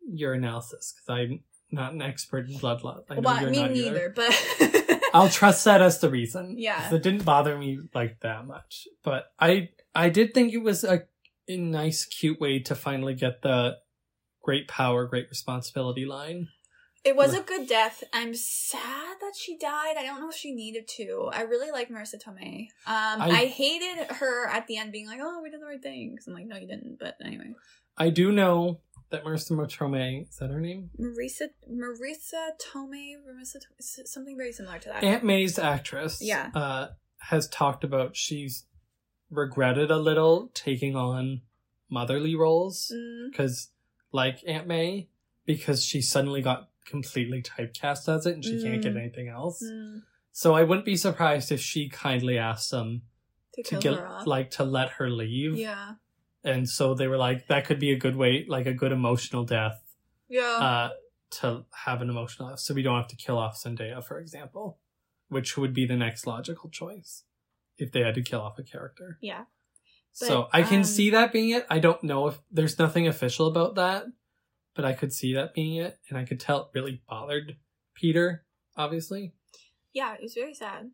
[0.07, 3.01] your analysis because I'm not an expert in blood loss.
[3.09, 3.91] I know well, you're me not either.
[3.91, 6.55] neither, but I'll trust that as the reason.
[6.59, 8.87] Yeah, It didn't bother me like that much.
[9.03, 11.03] But I I did think it was a,
[11.47, 13.77] a nice, cute way to finally get the
[14.47, 16.47] great power, great responsibility line.
[17.03, 18.01] it was a good death.
[18.13, 19.95] I'm sad that she died.
[19.97, 21.29] I don't know if she needed to.
[21.33, 22.67] I really like Marisa Tomei.
[22.85, 25.81] Um, I- I, hated her at the end being like, "Oh, we did the right
[25.81, 27.53] thing." 'Cause I'm like, "No, you didn't." But anyway,
[27.97, 30.89] I do know that Marisa Tomei, is that her name?
[30.99, 35.03] Marisa Marisa Tomei, Marisa Tomei, something very similar to that.
[35.03, 36.51] Aunt May's actress Yeah.
[36.53, 36.87] uh,
[37.31, 38.65] has talked about she's
[39.29, 41.41] regretted a little taking on
[41.89, 43.69] motherly roles Mm, because
[44.11, 45.09] like Aunt May
[45.45, 48.99] because she suddenly got completely typecast as it and she can't get Mm.
[48.99, 49.61] anything else.
[49.63, 50.01] mm,
[50.31, 53.01] So I wouldn't be surprised if she kindly asked them
[53.53, 55.55] to to get like to let her leave.
[55.57, 55.95] yeah,
[56.43, 59.43] And so they were like that could be a good way like a good emotional
[59.43, 59.81] death
[60.29, 60.43] yeah.
[60.43, 60.89] uh
[61.29, 64.79] to have an emotional death so we don't have to kill off Zendaya for example.
[65.29, 67.23] which would be the next logical choice
[67.77, 69.17] if they had to kill off a character.
[69.21, 69.43] Yeah.
[70.25, 71.65] So I can um, see that being it.
[71.69, 74.05] I don't know if there's nothing official about that,
[74.73, 77.57] but I could see that being it, and I could tell it really bothered
[77.93, 78.43] Peter.
[78.75, 79.33] Obviously,
[79.93, 80.91] Yeah, it was very sad.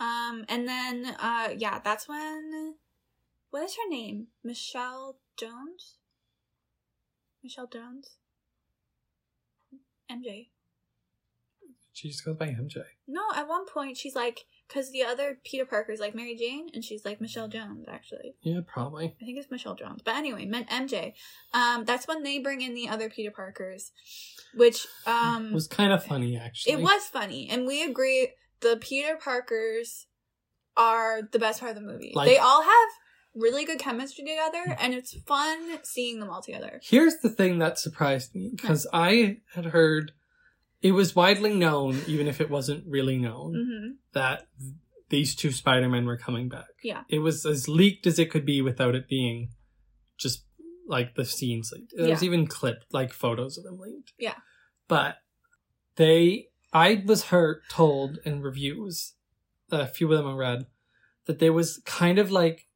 [0.00, 2.76] Um, and then uh, yeah, that's when
[3.50, 4.28] what is her name?
[4.42, 5.96] Michelle Jones.
[7.42, 8.16] Michelle Jones.
[10.10, 10.48] MJ.
[11.92, 12.84] she just goes by MJ.
[13.06, 16.84] No, at one point she's like, because the other Peter Parker's like Mary Jane, and
[16.84, 17.86] she's like Michelle Jones.
[17.88, 19.14] Actually, Yeah, probably.
[19.20, 20.02] I think it's Michelle Jones.
[20.04, 21.12] But anyway, meant MJ.
[21.52, 23.92] Um, that's when they bring in the other Peter Parkers,
[24.54, 26.72] which um it was kind of funny actually.
[26.72, 30.06] It was funny, and we agree the Peter Parkers
[30.76, 32.12] are the best part of the movie.
[32.14, 32.88] Like- they all have
[33.36, 36.80] really good chemistry together, and it's fun seeing them all together.
[36.82, 40.12] Here's the thing that surprised me because I had heard
[40.84, 44.46] it was widely known, even if it wasn't really known, hmm that
[45.08, 46.68] these two Spider-Men were coming back.
[46.84, 47.02] Yeah.
[47.08, 49.48] It was as leaked as it could be without it being
[50.16, 50.44] just
[50.86, 51.92] like the scenes leaked.
[51.96, 54.12] It was even clipped, like photos of them leaked.
[54.18, 54.36] Yeah.
[54.86, 55.16] But
[55.96, 59.14] they, I was heard, told in reviews,
[59.68, 60.66] a few of them I read,
[61.24, 62.68] that there was kind of like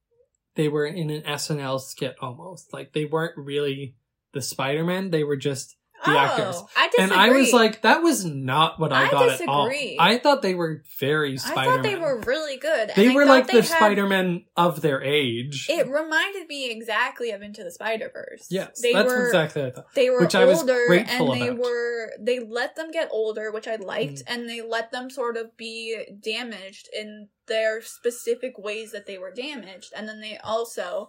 [0.56, 2.72] they were in an SNL skit almost.
[2.72, 3.94] Like they weren't really
[4.32, 6.54] the Spider-Man, they were just the actors.
[6.58, 7.02] Oh, I disagree.
[7.04, 9.70] and I was like, that was not what I, I got at all.
[9.98, 11.64] I thought they were very I Spider-Man.
[11.76, 12.92] thought they were really good.
[12.94, 15.66] They I were like they the had- Spider-Man of their age.
[15.68, 18.46] It reminded me exactly of Into the Spider Verse.
[18.50, 19.94] yes, they that's were exactly what I thought.
[19.94, 21.60] they were which I was older grateful and they about.
[21.62, 24.22] were they let them get older which i liked Mm.
[24.26, 29.30] and they let them sort of be damaged in their specific ways that they were
[29.32, 31.08] damaged and then they also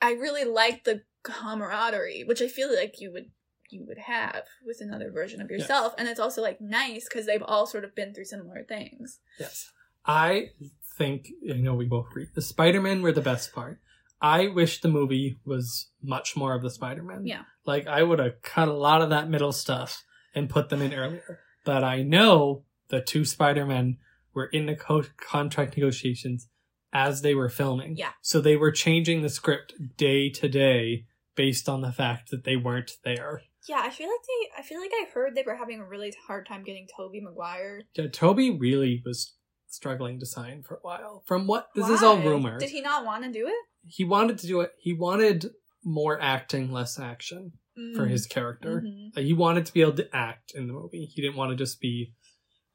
[0.00, 3.26] i really liked the camaraderie which i feel like you would
[3.72, 7.42] you would have with another version of yourself and it's also like nice because they've
[7.42, 9.70] all sort of been through similar things Yes.
[10.04, 10.50] I
[10.98, 12.26] think, you know, we both agree.
[12.34, 13.80] The Spider-Man were the best part.
[14.20, 17.26] I wish the movie was much more of the Spider-Man.
[17.26, 17.42] Yeah.
[17.66, 20.02] Like, I would have cut a lot of that middle stuff
[20.34, 21.40] and put them in earlier.
[21.64, 23.98] But I know the two Spider-Men
[24.34, 26.48] were in the co- contract negotiations
[26.92, 27.96] as they were filming.
[27.96, 28.10] Yeah.
[28.20, 32.56] So they were changing the script day to day based on the fact that they
[32.56, 33.42] weren't there.
[33.68, 36.12] Yeah i feel like they i feel like i heard they were having a really
[36.26, 39.34] hard time getting tobey maguire Yeah, Tobey really was
[39.68, 41.22] struggling to sign for a while.
[41.26, 42.58] From what this is all rumor.
[42.58, 43.54] did he not want to do it
[43.84, 44.70] he wanted to do it.
[44.78, 45.46] He wanted
[45.84, 47.52] more acting, less action
[47.96, 48.10] for Mm.
[48.10, 48.80] his character.
[48.82, 49.16] Mhm.
[49.16, 51.06] Like, he wanted to be able to act in the movie.
[51.06, 52.12] He didn't want to just be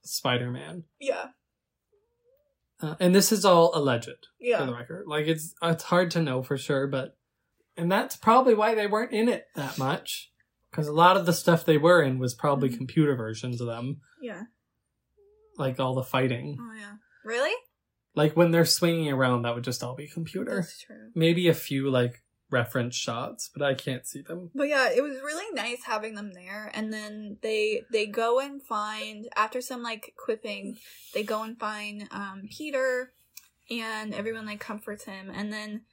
[0.04, 0.84] Spider Man.
[1.00, 1.28] yeah
[2.82, 5.06] Uh, and this is all alleged yeah for the record.
[5.08, 7.18] Like it's it's hard to know for sure, but
[7.78, 10.32] and that's probably why they weren't in it that much.
[10.78, 12.78] Because a lot of the stuff they were in was probably Mhm.
[12.78, 14.44] computer versions of them, Yeah.
[15.58, 16.56] like all the fighting.
[16.62, 16.98] Oh yeah.
[17.26, 17.56] Really?
[18.14, 20.58] Like when they're swinging around, that would just all be computer.
[20.58, 21.10] That's true.
[21.16, 22.22] Maybe a few like
[22.52, 24.52] reference shots, but I can't see them.
[24.54, 26.70] But yeah, it was really nice having them there.
[26.76, 30.78] And then they they go and find after some like quipping,
[31.16, 33.14] they go and find um Peter,
[33.72, 35.32] and everyone like comforts him.
[35.32, 35.86] And then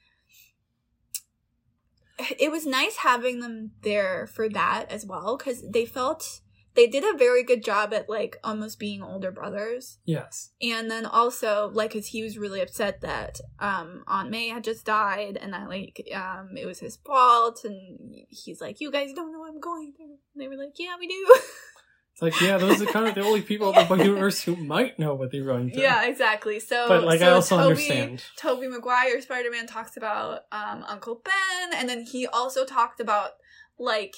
[2.17, 6.41] it was nice having them there for that as well because they felt
[6.75, 9.99] they did a very good job at like almost being older brothers.
[10.05, 10.51] Yes.
[10.61, 14.85] and then also like because he was really upset that um aunt may had just
[14.85, 19.31] died and that like um it was his fault and he's like you guys don't
[19.31, 21.25] know i'm going through and they were like yeah we do
[22.15, 24.97] It's like, yeah, those are kind of the only people in the universe who might
[24.97, 25.81] know what they're going through.
[25.83, 28.23] yeah exactly so But like so I also Tobey- understand.
[28.37, 33.31] tobey maguire spider-man talks about um uncle ben and then he also talked about
[33.77, 34.15] like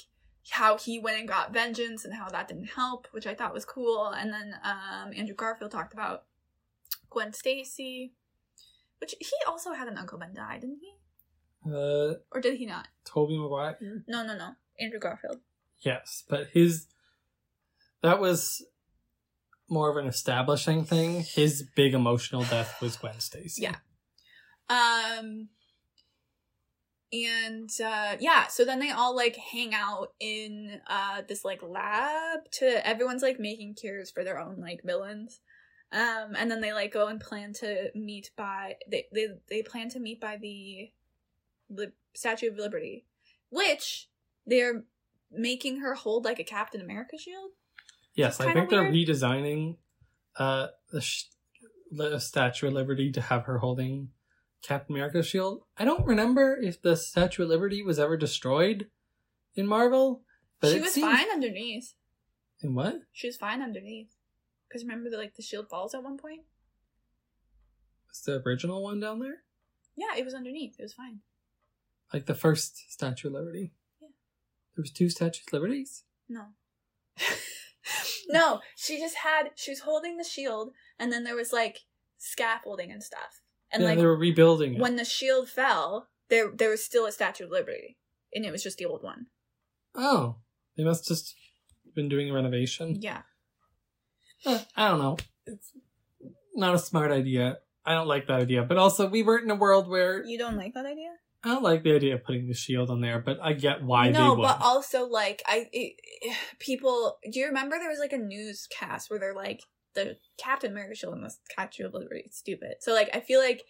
[0.50, 3.64] how he went and got vengeance and how that didn't help which i thought was
[3.64, 6.22] cool and then um andrew garfield talked about
[7.10, 8.14] gwen stacy
[9.00, 10.92] which he also had an uncle ben die didn't he
[11.70, 13.76] Uh or did he not Tobey Maguire?
[14.06, 15.40] no no no andrew garfield
[15.80, 16.86] Yes, but his
[18.02, 18.64] that was
[19.68, 21.22] more of an establishing thing.
[21.22, 23.62] His big emotional death was Gwen Stacy.
[23.62, 23.76] Yeah.
[24.70, 25.48] Um
[27.12, 32.50] and uh yeah, so then they all like hang out in uh this like lab
[32.52, 35.40] to everyone's like making cures for their own like villains.
[35.92, 39.88] Um and then they like go and plan to meet by they they, they plan
[39.90, 40.90] to meet by the
[41.70, 43.04] Lib- Statue of Liberty,
[43.50, 44.08] which
[44.46, 44.84] they're
[45.30, 47.50] making her hold like a Captain America shield.
[48.18, 48.94] Yes, I think they're weird.
[49.08, 49.76] redesigning
[50.36, 51.24] uh the, sh-
[52.18, 54.10] Statue of Liberty to have her holding
[54.62, 55.62] Captain America's shield.
[55.78, 58.88] I don't remember if the Statue of Liberty was ever destroyed
[59.54, 60.22] in Marvel,
[60.60, 61.94] but she it was seems- fine underneath.
[62.60, 63.02] In what?
[63.12, 64.08] She was fine underneath.
[64.68, 66.42] Because remember, the, like the shield falls at one point.
[68.12, 69.44] Is the original one down there?
[69.96, 70.74] Yeah, it was underneath.
[70.78, 71.20] It was fine.
[72.12, 73.72] Like the first Statue of Liberty?
[74.02, 74.08] Yeah.
[74.74, 76.02] There was two Statues of Liberties?
[76.28, 76.46] No.
[78.28, 79.50] no, she just had.
[79.56, 81.80] She was holding the shield, and then there was like
[82.18, 83.40] scaffolding and stuff.
[83.72, 84.80] And yeah, like they were rebuilding it.
[84.80, 87.96] when the shield fell, there there was still a Statue of Liberty,
[88.32, 89.26] and it was just the old one.
[89.94, 90.36] Oh.
[90.76, 91.34] They must just
[91.94, 92.98] been doing a renovation.
[93.00, 93.22] Yeah.
[94.46, 95.16] Uh, I don't know.
[95.44, 95.72] It's
[96.54, 97.58] not a smart idea.
[97.84, 98.62] I don't like that idea.
[98.62, 101.10] But also, we weren't in a world where You don't like that idea?
[101.44, 104.10] I don't like the idea of putting the shield on there, but I get why
[104.10, 104.42] no, they would.
[104.42, 105.96] but also like I it,
[106.58, 107.18] people.
[107.30, 109.62] Do you remember there was like a newscast where they're like
[109.94, 112.22] the Captain America shield and the Statue of Liberty?
[112.26, 112.76] It's stupid.
[112.80, 113.62] So like I feel like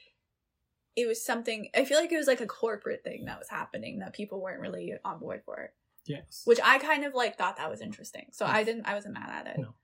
[0.96, 1.68] it was something.
[1.76, 4.60] I feel like it was like a corporate thing that was happening that people weren't
[4.60, 5.70] really on board for.
[6.06, 6.42] yes.
[6.44, 8.28] Which I kind of like thought that was interesting.
[8.32, 8.86] So I didn't.
[8.88, 9.60] I wasn't mad at it.
[9.60, 9.74] No.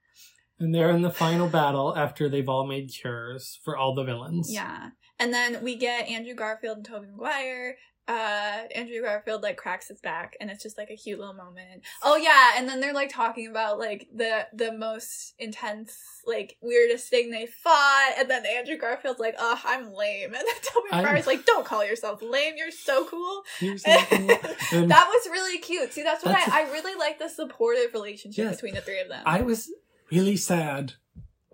[0.59, 4.49] And they're in the final battle after they've all made cures for all the villains.
[4.51, 4.91] Yeah.
[5.18, 7.76] And then we get Andrew Garfield and Tobey Maguire.
[8.06, 11.80] Uh Andrew Garfield like cracks his back and it's just like a cute little moment.
[12.02, 15.96] Oh yeah, and then they're like talking about like the the most intense,
[16.26, 20.34] like weirdest thing they fought, and then Andrew Garfield's like, oh, I'm lame.
[20.34, 23.42] And then Tobey Maguire's like, Don't call yourself lame, you're so cool.
[23.58, 25.94] Here's that something- and was really cute.
[25.94, 28.56] See, that's what That's- I, I really like the supportive relationship Yes.
[28.56, 29.22] between the three of them.
[29.24, 29.70] I was
[30.12, 30.92] really sad.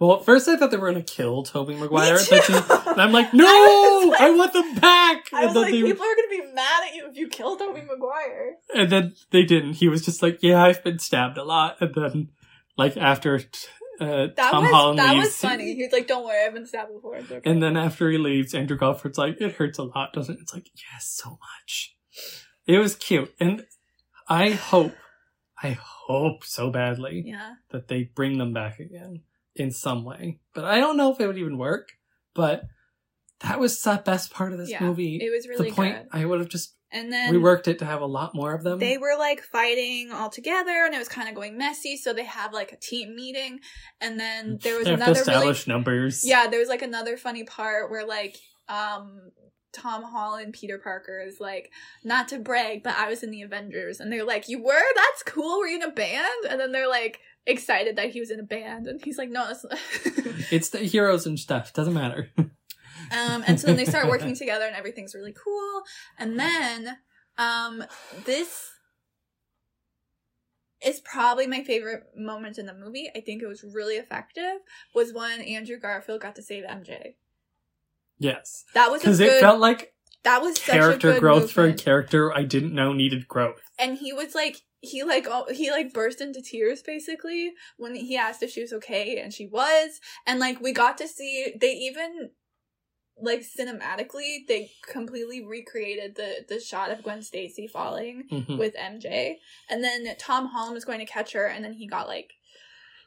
[0.01, 2.16] Well, at first I thought they were going to kill Tobey Maguire.
[2.16, 2.55] Me but too.
[2.90, 5.26] and I'm like, no, I like- I want them back.
[5.30, 7.82] I was like, they, people are gonna be mad at you if you kill Tobey
[7.82, 8.57] Maguire.
[8.74, 9.74] and then they didn't.
[9.74, 11.76] He was just like, yeah, I've been stabbed a lot.
[11.82, 12.30] And then,
[12.78, 13.36] like, after
[14.01, 15.74] uh, That Tom was Holland that leaves, was funny.
[15.74, 17.42] He was like, "Don't worry, I've been stabbed before." Okay.
[17.44, 20.40] And then after he leaves, Andrew Garfield's like, it hurts a lot, doesn't it?
[20.40, 21.94] It's like, yes, so much.
[22.66, 23.34] It was cute.
[23.38, 23.66] And
[24.28, 24.94] I hope,
[25.62, 29.24] I hope so badly yeah, that they bring them back again
[29.57, 30.38] in some way.
[30.55, 31.88] But I don't know if it would even work.
[32.34, 32.64] But
[33.40, 35.16] that was the best part of this Yeah, movie.
[35.16, 36.09] it was really the point good.
[36.12, 38.78] I would have just And then reworked it to have a lot more of them.
[38.78, 41.96] they were like fighting all together, and it was kind of going messy.
[41.96, 43.61] So they have like a team meeting,
[44.01, 46.22] and then there was another really establish numbers.
[46.24, 48.36] yeah, there was like another funny part where like
[48.68, 49.30] um
[49.72, 51.70] Tom Holland, and Peter Parker is like,
[52.04, 54.94] not to brag, but I was in the Avengers, and they're like, you were?
[54.94, 55.58] That's cool.
[55.58, 56.44] Were you in a band?
[56.48, 59.50] And then they're like excited that he was in a band, and he's like, no.
[59.50, 59.64] It's
[60.52, 61.72] It's the heroes and stuff.
[61.72, 62.30] Doesn't matter.
[63.10, 65.82] Um, and so then they start working together and everything's really cool.
[66.18, 66.98] And then
[67.38, 67.82] um,
[68.24, 68.70] this
[70.84, 73.10] is probably my favorite moment in the movie.
[73.14, 74.60] I think it was really effective.
[74.94, 77.14] Was when Andrew Garfield got to save MJ.
[78.20, 78.64] Yes.
[78.74, 79.92] That was Because it felt like
[80.22, 83.60] that was such a character good growth for a character I didn't know needed growth.
[83.78, 88.16] and he was like he like oh, he like burst into tears basically when he
[88.16, 90.00] asked if she was okay and she was.
[90.26, 92.30] And like we got to see they even
[93.22, 98.58] like cinematically they completely recreated the the shot of Gwen Stacy falling Mhm.
[98.58, 99.34] with MJ
[99.68, 102.30] and then Tom Holland was going to catch her and then he got like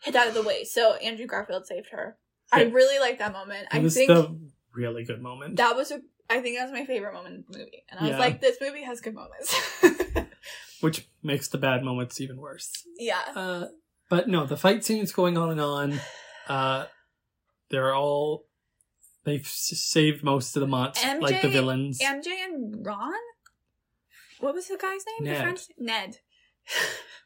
[0.04, 0.64] hit out of the way.
[0.66, 2.18] So Andrew Garfield saved her.
[2.52, 3.68] I really like that moment.
[3.74, 4.38] It I think the
[4.74, 5.58] really good moment.
[5.58, 8.04] that was a I think that was my favorite moment in the movie and I
[8.04, 8.20] was Yeah.
[8.20, 9.54] like this movie has good moments
[10.82, 12.72] which makes the bad moments even worse.
[12.98, 13.66] yeah Uh,
[14.10, 16.00] but no, the fight scene is going on and on.
[16.48, 16.86] Uh,
[17.70, 18.46] they're all
[19.24, 22.00] they've saved most of the monts, like the villains.
[22.00, 23.14] MJ and Ron?
[24.40, 25.26] What was the guy's name?
[25.26, 25.42] The Ned.
[25.42, 26.18] friend's Ned.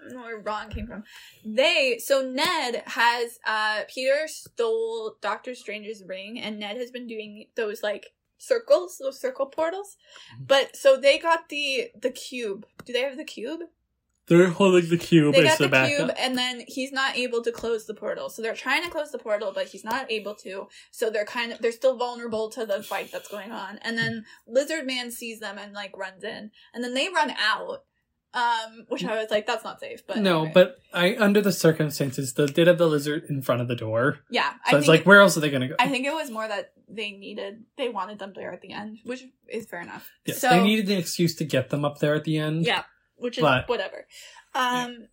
[0.00, 1.04] I don't know where Ron came from.
[1.44, 7.46] They so Ned has uh Peter stole Doctor Strange's ring and Ned has been doing
[7.56, 8.06] those like
[8.38, 9.96] circles, those circle portals.
[10.34, 10.46] Mhm.
[10.46, 12.66] But so they got the the cube.
[12.84, 13.60] Do they have the cube?
[14.28, 17.86] they're holding the cube They got the cube and then he's not able to close
[17.86, 18.28] the portal.
[18.28, 20.68] So they're trying to close the portal but he's not able to.
[20.90, 23.78] So they're kind of they're still vulnerable to the fight that's going on.
[23.78, 26.50] And then Lizard Man sees them and like runs in.
[26.74, 27.84] And then they run out.
[28.34, 30.50] Um which I was like that's not safe, but no, anyway.
[30.54, 34.18] but I under the circumstances, they did have the lizard in front of the door.
[34.30, 35.76] yeah, So I it's think like, where else are they going to go?
[35.78, 38.98] I think it was more that they needed they wanted them there at the end,
[39.04, 40.08] which is fair enough.
[40.26, 42.66] yes, so they needed an excuse to get them up there at the end.
[42.66, 42.82] Yeah,
[43.16, 44.06] which is But- whatever.
[44.54, 45.08] Um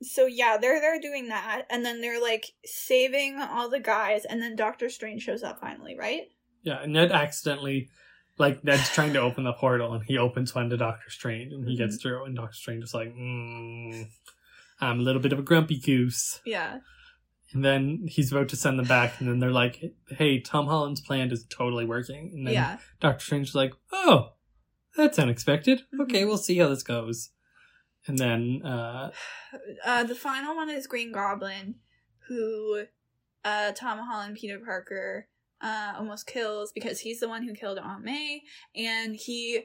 [0.00, 4.40] so yeah, they're they're doing that and then they're like saving all the guys and
[4.42, 6.22] then Doctor Strange shows up finally, right?
[6.62, 7.88] Yeah, and Ned accidentally,
[8.38, 11.66] like Ned's trying to open the portal, and he opens one to Doctor Strange, and
[11.68, 12.02] he gets Mm-hmm.
[12.02, 14.06] through, and Doctor Strange is like, mm,
[14.80, 16.78] "I'm a little bit of a grumpy goose," Yeah.
[17.52, 21.00] and then he's about to send them back, and then they're like, "Hey, Tom Holland's
[21.00, 22.78] plan is totally working," and then Yeah.
[23.00, 24.32] Doctor Strange is like, "Oh,
[24.96, 25.82] that's unexpected.
[26.00, 26.26] Okay, Mhm.
[26.28, 27.30] we'll see how this goes,"
[28.06, 29.12] and then uh,
[29.84, 31.76] Uh the final one is Green Goblin.
[32.28, 32.86] who
[33.44, 35.28] uh, Tom Holland, Peter Parker,
[35.62, 38.42] uh, almost kills because he's the one who killed Aunt May,
[38.74, 39.64] and he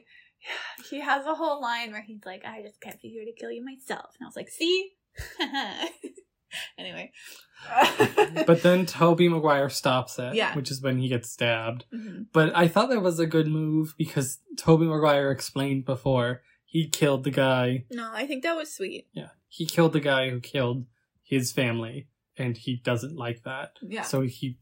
[0.90, 3.50] he has a whole line where he's like, "I just kept you here to kill
[3.50, 4.92] you myself," and I was like, "See."
[6.78, 7.10] anyway,
[8.46, 10.54] But then Tobey Maguire stops it, Yeah.
[10.54, 11.84] which is when he gets stabbed.
[11.92, 12.26] Mhm.
[12.32, 17.24] But I thought that was a good move because Tobey Maguire explained before he killed
[17.24, 17.84] the guy.
[17.90, 19.08] no, I think that was sweet.
[19.12, 20.86] Yeah, he killed the guy who killed
[21.22, 23.72] his family, and he doesn't like that.
[23.82, 24.02] Yeah.
[24.02, 24.56] So he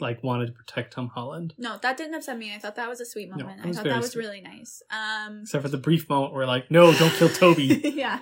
[0.00, 2.54] like wanted to protect Tom Holland, No, that didn't upset me.
[2.54, 3.60] I thought that was a sweet moment.
[3.60, 4.20] it I thought that was sweet.
[4.20, 4.82] really nice.
[4.90, 7.80] Um except for the brief moment where like, no, don't kill Tobey.
[7.96, 8.20] yeah.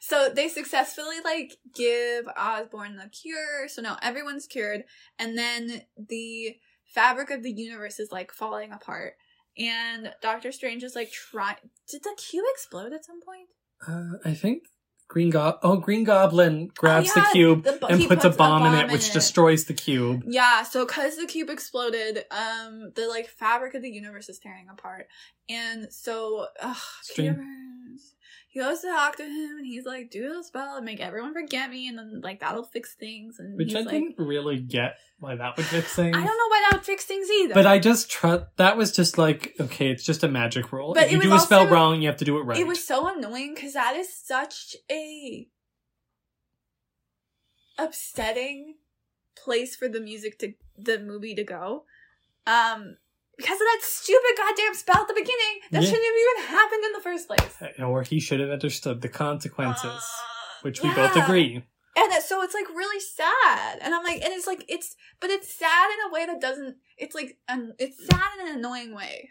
[0.00, 3.68] So they successfully like give Osborn the cure.
[3.68, 4.84] So now everyone's cured.
[5.18, 9.14] And then the fabric of the universe is like falling apart.
[9.58, 11.56] And Doctor Strange is like trying.
[11.90, 13.48] Did the cube explode at some point?
[13.86, 14.64] uh, I think
[15.08, 18.24] Green Go- Oh, Green Goblin grabs Oh, yeah, the cube the bo- and he puts,
[18.24, 20.24] a puts bomb, in it, which destroys the cube.
[20.26, 24.66] Yeah, so because the cube exploded, um, the like fabric of the universe is tearing
[24.70, 25.06] apart,
[25.48, 27.36] and so ugh, Strange.
[28.56, 31.34] He goes to talk to him, and he's like, "Do the spell and make everyone
[31.34, 34.96] forget me, and then like that'll fix things." And Which I like, didn't really get
[35.18, 36.16] why that would fix things.
[36.16, 37.52] I don't know why that would fix things either.
[37.52, 40.94] But I just trust that was just like okay, it's just a magic rule.
[40.94, 42.58] But if you do a spell also- wrong, you have to do it right.
[42.58, 45.48] It was so annoying because that is such a
[47.78, 48.76] upsetting
[49.36, 51.84] place for the music to the movie to go.
[52.46, 52.96] Um
[53.36, 55.88] because of that stupid goddamn spell at the beginning that Yeah.
[55.90, 57.80] shouldn't have even happened in the first place.
[57.80, 60.22] or he should have understood the consequences, Uh,
[60.62, 61.62] which we both agree.
[61.98, 63.78] And it, so it's like really sad.
[63.80, 66.76] And I'm like, and it's like it's but it's sad in a way that doesn't
[66.98, 69.30] it's like an, it's sad in an annoying way.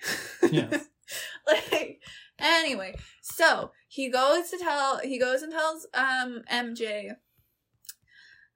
[0.51, 0.87] Yes.
[1.47, 2.01] like
[2.39, 7.11] anyway, so he goes to tell he goes and tells um MJ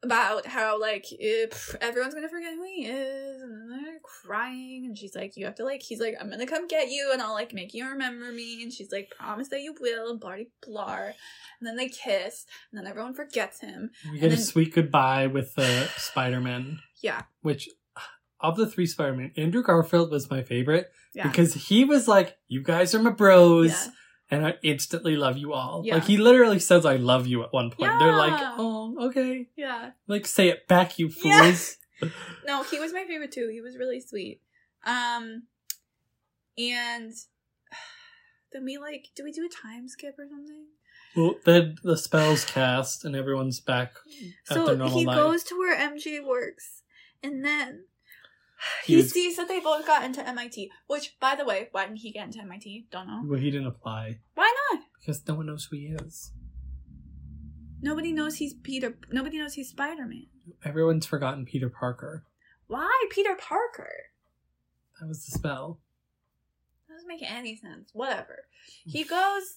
[0.03, 4.85] about how like eh, if everyone's gonna forget who he is and then they're crying
[4.85, 7.21] and she's like you have to like he's like i'm gonna come get you and
[7.21, 10.37] i'll like make you remember me and she's like promise that you will and blah
[10.65, 11.09] blah
[11.59, 15.53] and then they kiss and then everyone forgets him We get a sweet goodbye with
[15.55, 17.23] the Spider-Man, yeah.
[17.41, 17.69] Which
[18.39, 21.27] of the three Spider-Man, Andrew Garfield was my favorite yeah.
[21.27, 23.91] because he was like, "You guys are my bros." yeah
[24.31, 25.81] And I instantly love you all.
[25.83, 25.95] Yeah.
[25.95, 27.91] Like he literally says "I love you" at one point.
[27.99, 31.77] They're like, "Oh, okay." yeah Like say it back, you fools.
[32.01, 32.09] Yeah.
[32.47, 34.39] no he was my favorite too he was really sweet
[34.85, 35.43] um
[36.57, 37.11] and
[38.53, 40.65] then we like do we do a time skip or something
[41.15, 43.95] Well, then the spells cast and everyone's back
[44.49, 45.17] at their so he life.
[45.17, 46.83] goes to where mj works
[47.21, 47.83] and then
[48.85, 50.55] He he, was- sees that they both got into mit
[50.87, 53.67] which by the way why didn't he get into mit don't know Well, he didn't
[53.67, 56.31] apply why not because no one knows who he is.
[57.81, 60.27] nobody knows he's peter nobody knows he's spider-man
[60.65, 62.25] Everyone's forgotten Peter Parker.
[62.67, 63.91] why peter parker
[64.99, 65.79] That was the spell.
[66.89, 67.91] doesn't make any sense.
[67.93, 68.45] Whatever.
[68.85, 69.55] He goes.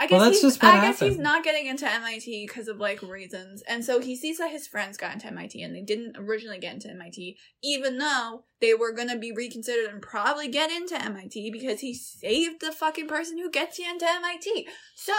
[0.00, 3.02] I guess Well, that's he's, I guess he's not getting into MIT because of like
[3.02, 6.58] reasons, and so he sees that his friends got into MIT and they didn't originally
[6.58, 11.50] get into MIT, even though they were gonna be reconsidered and probably get into MIT
[11.50, 14.68] because he saved the fucking person who gets you into MIT.
[14.96, 15.12] So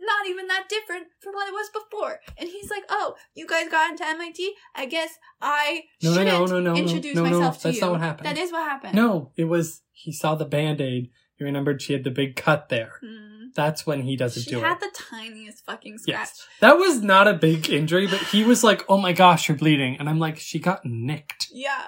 [0.00, 2.20] not even that different from what it was before.
[2.38, 4.54] And he's like, "Oh, you guys got into MIT?
[4.76, 7.62] I guess I No, no, shouldn't no, no, no, no, introduce no, no, myself to
[7.64, 8.26] that's you." not what happened.
[8.28, 8.94] That is what happened.
[8.94, 11.10] No, it was he saw the band aid.
[11.38, 12.94] You remembered she had the big cut there.
[13.00, 13.46] Hmm.
[13.54, 14.80] That's when he doesn't She do had it.
[14.80, 16.16] the tiniest fucking scratch.
[16.18, 16.46] Yes.
[16.60, 19.96] That was not a big injury, but he was like, "Oh my gosh, you're bleeding,"
[19.98, 21.82] and I'm like, "She got nicked." Yeah.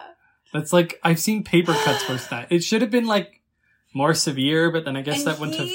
[0.53, 2.53] That's like I've seen paper cuts worse than that.
[2.53, 3.43] It should have been like
[3.95, 5.69] more severe, but then I guess and that wouldn't have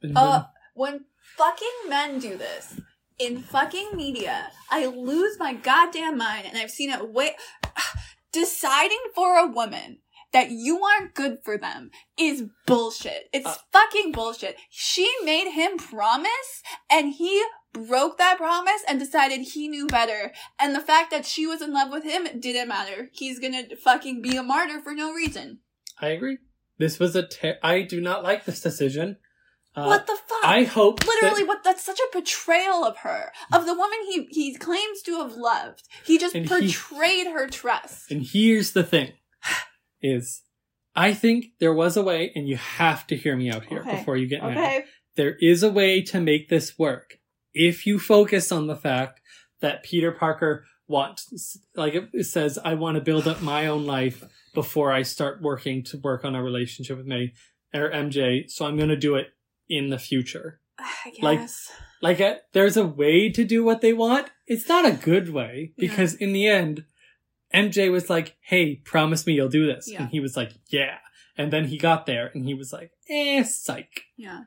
[0.00, 0.16] been.
[0.16, 1.04] uh, when
[1.36, 2.80] fucking men do this
[3.18, 7.34] in fucking media, I lose my goddamn mind, and I've seen it way.
[8.32, 9.98] Deciding for a woman
[10.32, 13.28] that you aren't good for them is bullshit.
[13.32, 13.56] It's Uh.
[13.72, 14.56] fucking bullshit.
[14.70, 20.32] She made him promise, and he broke that promise and decided he knew better.
[20.58, 23.10] And the fact that she was in love with him didn't matter.
[23.12, 25.60] He's gonna fucking be a martyr for no reason.
[26.00, 26.38] I agree.
[26.78, 27.26] This was a.
[27.26, 29.18] Ter- I do not like this decision.
[29.74, 30.44] Uh, what the fuck?
[30.44, 34.26] I hope that- literally what that's such a betrayal of her of the woman he
[34.30, 38.82] he claims to have loved he just And he- portrayed her trust And here's the
[38.84, 39.12] thing
[40.02, 40.42] is
[40.94, 43.96] I think there was a way and you have to hear me out here Okay.
[43.96, 44.84] before you get mad.
[45.16, 47.18] There is a way to make this work.
[47.54, 49.20] If you focus on the fact
[49.60, 54.22] that Peter Parker wants like it says I want to build up my own life
[54.54, 57.32] before I start working to work on a relationship with May
[57.72, 59.28] or MJ, so I'm going to do it
[59.68, 60.60] in the future.
[61.22, 61.48] Like-
[62.02, 64.26] Like, uh, there's a way to do what they want.
[64.48, 65.88] It's not a good way Yeah.
[65.88, 66.84] because in the end,
[67.54, 70.02] MJ was like, "Hey, promise me you'll do this," Yeah.
[70.02, 70.98] and he was like, "Yeah."
[71.36, 74.42] And then he got there and he was like, "Eh, psych." Yeah.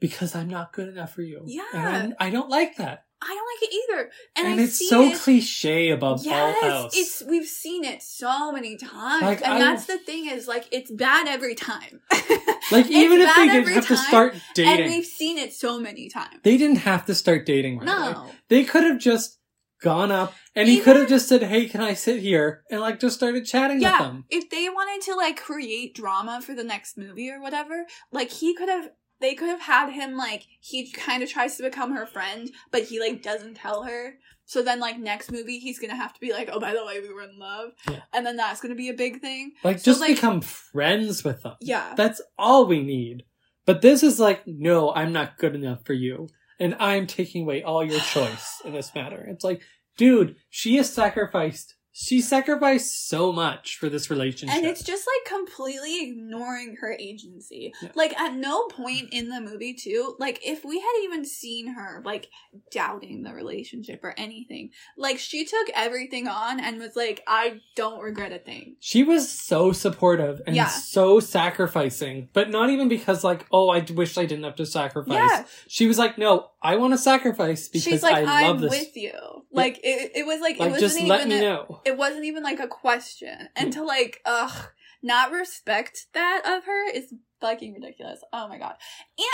[0.00, 1.42] Because I'm not good enough for you.
[1.46, 1.64] Yeah.
[1.74, 3.04] And I don't like that.
[3.22, 4.10] I don't like it either.
[4.36, 5.18] And, And, it's so it.
[5.18, 6.94] cliche above yes, all else.
[6.96, 10.66] it's we've seen it so many times, Like, and I- that's the thing is like
[10.70, 12.02] it's bad every time.
[12.70, 14.80] like, even if they didn't have to start dating.
[14.84, 16.36] and we've seen it so many times.
[16.42, 17.86] they didn't have to start dating right.
[17.86, 19.38] No, They could have just
[19.82, 22.62] gone up and he could have just said, Hey, can I sit here?
[22.70, 23.98] And like just started chatting with yeah.
[24.02, 24.24] them.
[24.30, 28.54] If they wanted to like create drama for the next movie or whatever, like he
[28.54, 28.90] could have.
[29.18, 32.82] They could have had him like he kind of tries to become her friend, but
[32.82, 34.18] he like doesn't tell her.
[34.44, 37.00] So then, like next movie, he's gonna have to be like, "Oh, by the way,
[37.00, 38.00] we were in love," Yeah.
[38.12, 39.52] and then that's gonna be a big thing.
[39.64, 41.54] Like So, just like- become friends with them.
[41.62, 43.24] Yeah, That's all we need.
[43.64, 46.28] But this is like, no, I'm not good enough for you.
[46.58, 49.26] And I'm taking away all your choice in this matter.
[49.28, 49.62] It's like,
[49.96, 54.54] dude, she has sacrificed she sacrificed so much for this relationship.
[54.54, 57.72] And it's just like completely ignoring her agency.
[57.80, 57.88] Yeah.
[57.94, 62.02] Like at no point in the movie too, like if we had even seen her
[62.04, 62.28] like
[62.70, 68.02] doubting the relationship or anything, like she took everything on and was like, I don't
[68.02, 68.76] regret a thing.
[68.78, 70.66] She was so supportive and Yeah.
[70.68, 75.14] so sacrificing, but not even because like, oh, I wish I didn't have to sacrifice.
[75.16, 75.44] Yeah.
[75.66, 78.70] She was like, no, I want to sacrifice because She's like, I love I'm this.
[78.70, 79.12] with you.
[79.50, 81.80] Like it, it was like, it wasn't just even let me a- know.
[81.86, 83.38] It wasn't even like a question.
[83.38, 83.46] Hmm.
[83.56, 84.70] And to like, ugh,
[85.02, 88.20] not respect that of her is fucking ridiculous.
[88.32, 88.74] Oh my god.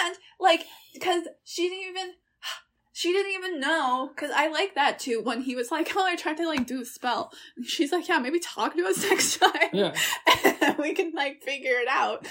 [0.05, 2.13] And like, because she didn't even.
[2.95, 5.23] She didn't even know, because I like that too.
[5.25, 8.07] When he was like, "Oh, I tried to like do a spell," and she's like,
[8.07, 9.95] "Yeah, maybe talk to us next time, Yeah.
[10.45, 12.29] and we can like figure it out."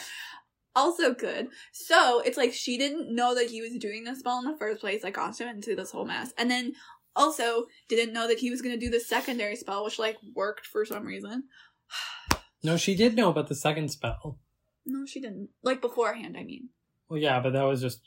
[0.75, 1.47] Also good.
[1.73, 4.81] So it's like she didn't know that he was doing the spell in the first
[4.81, 5.03] place.
[5.03, 6.73] Like got him into this whole mess, and then
[7.15, 10.85] also didn't know that he was gonna do the secondary spell, which like worked for
[10.85, 11.43] some reason.
[12.63, 14.37] No, she did know about the second spell.
[14.85, 15.49] No, she didn't.
[15.63, 16.69] Like beforehand, I mean.
[17.09, 18.01] Well, yeah, but that was just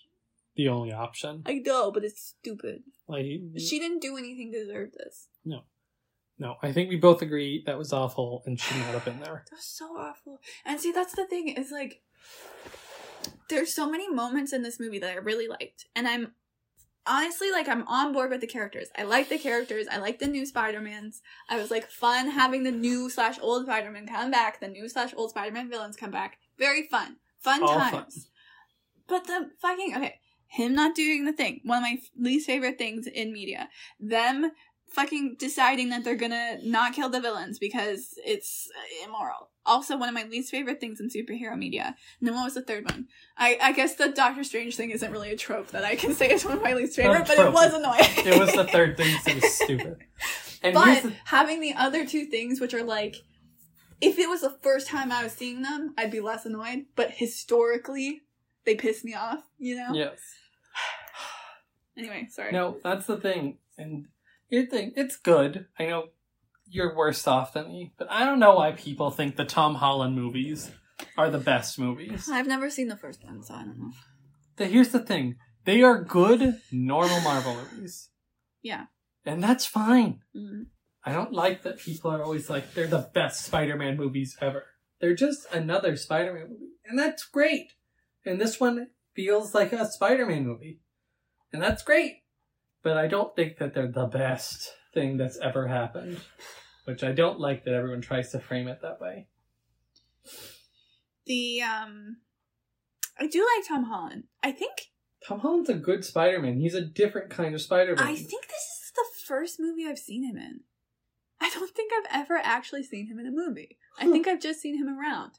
[0.54, 1.42] the only option.
[1.44, 2.84] I know, but it's stupid.
[3.08, 3.26] Like,
[3.58, 5.26] She didn't do anything to deserve this.
[5.44, 5.62] no,
[6.38, 9.44] No, I think we both agree that was awful and should not have been there.
[9.50, 10.38] That was so awful.
[10.64, 12.00] And see, that's the thing is like,
[13.50, 16.32] there's so many moments in this movie that I really liked, and I'm
[17.06, 18.88] honestly like I'm on board with the characters.
[18.96, 19.86] I like the characters.
[19.90, 21.22] I like the new Spider Mans.
[21.48, 24.60] I was like fun having the new slash old Spider Man come back.
[24.60, 26.38] The new slash old Spider Man villains come back.
[26.58, 27.92] Very fun, fun All times.
[27.92, 28.08] fun.
[29.06, 31.60] But the fucking okay, him not doing the thing.
[31.64, 33.68] One of my least favorite things in media.
[34.00, 34.52] Them
[34.94, 38.70] fucking deciding that they're gonna not kill the villains because it's
[39.04, 39.50] immoral.
[39.66, 41.96] Also, one of my least favorite things in superhero media.
[42.20, 43.08] And then what was the third one?
[43.36, 46.30] I, I guess the Doctor Strange thing isn't really a trope that I can say
[46.30, 48.00] is one of my least favorite, but it was annoying.
[48.26, 49.96] It was the third thing, so it was stupid.
[50.62, 53.16] And but the, having the other two things, which are like,
[54.00, 56.86] if it was the first time I was seeing them, I'd be less annoyed.
[56.94, 58.22] But historically,
[58.64, 59.42] they piss me off.
[59.58, 59.88] You know.
[59.92, 60.18] yes.
[61.96, 62.50] Anyway, sorry.
[62.50, 63.58] No, that's the thing.
[63.78, 64.06] And
[64.54, 65.66] you think it's good.
[65.78, 66.08] I know
[66.66, 70.14] you're worse off than me, but I don't know why people think the Tom Holland
[70.14, 70.70] movies
[71.18, 72.28] are the best movies.
[72.30, 73.92] I've never seen the first one, so I don't know.
[74.56, 75.36] The, here's the thing.
[75.64, 78.10] They are good, normal Marvel movies.
[78.62, 78.86] Yeah.
[79.24, 80.20] And that's fine.
[80.36, 80.66] Mm.
[81.04, 84.66] I don't like that people are always like, they're the best Spider Man movies ever.
[85.00, 86.72] They're just another Spider Man movie.
[86.86, 87.72] And that's great.
[88.24, 90.80] And this one feels like a Spider Man movie.
[91.52, 92.23] And that's great.
[92.84, 96.20] But I don't think that they're the best thing that's ever happened.
[96.84, 99.26] Which I don't like that everyone tries to frame it that way.
[101.26, 102.18] The um,
[103.18, 104.24] I do like Tom Holland.
[104.42, 104.90] I think
[105.26, 106.60] Tom Holland's a good Spider Man.
[106.60, 108.06] He's a different kind of Spider Man.
[108.06, 110.60] I think this is the first movie I've seen him in.
[111.40, 113.78] I don't think I've ever actually seen him in a movie.
[113.98, 115.32] I think I've just seen him around,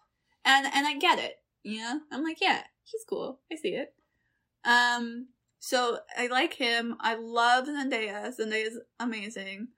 [0.43, 1.35] and and I get it.
[1.61, 3.39] You know, I'm like, yeah, he's cool.
[3.51, 3.93] I see it.
[4.63, 5.27] Um,
[5.69, 6.95] so I like him.
[6.99, 8.19] I love Zendaya.
[8.37, 9.69] Zendaya's amazing.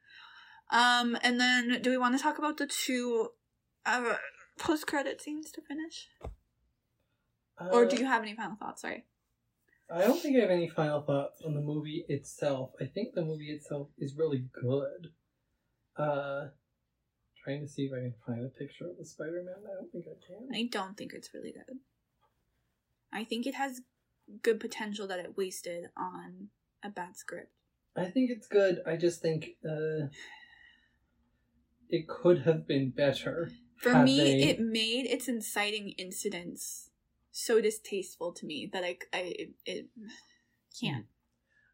[0.69, 3.29] Um, and then do we want to talk about the two
[3.85, 4.15] uh,
[4.59, 5.97] post credit scenes to finish,
[7.71, 8.81] or do Uh, you have any final thoughts?
[8.81, 9.05] Sorry.
[9.89, 12.71] I don't think I have any final thoughts on the movie itself.
[12.81, 15.01] I think the movie itself is really good.
[15.95, 16.49] Uh,
[17.41, 19.55] trying to see if I can find a picture of the Spider-Man.
[19.63, 20.41] I don't think I can.
[20.53, 21.77] I don't think it's really good.
[23.13, 23.79] I think it has
[24.43, 26.49] good potential that it wasted on
[26.83, 27.51] a bad script.
[27.95, 28.81] I think it's good.
[28.85, 30.07] I just think uh,
[31.89, 33.51] it could have been better.
[33.77, 36.91] For me, they- it made its inciting incidents
[37.31, 39.87] so distasteful to me that I, I it, it
[40.79, 41.05] can't.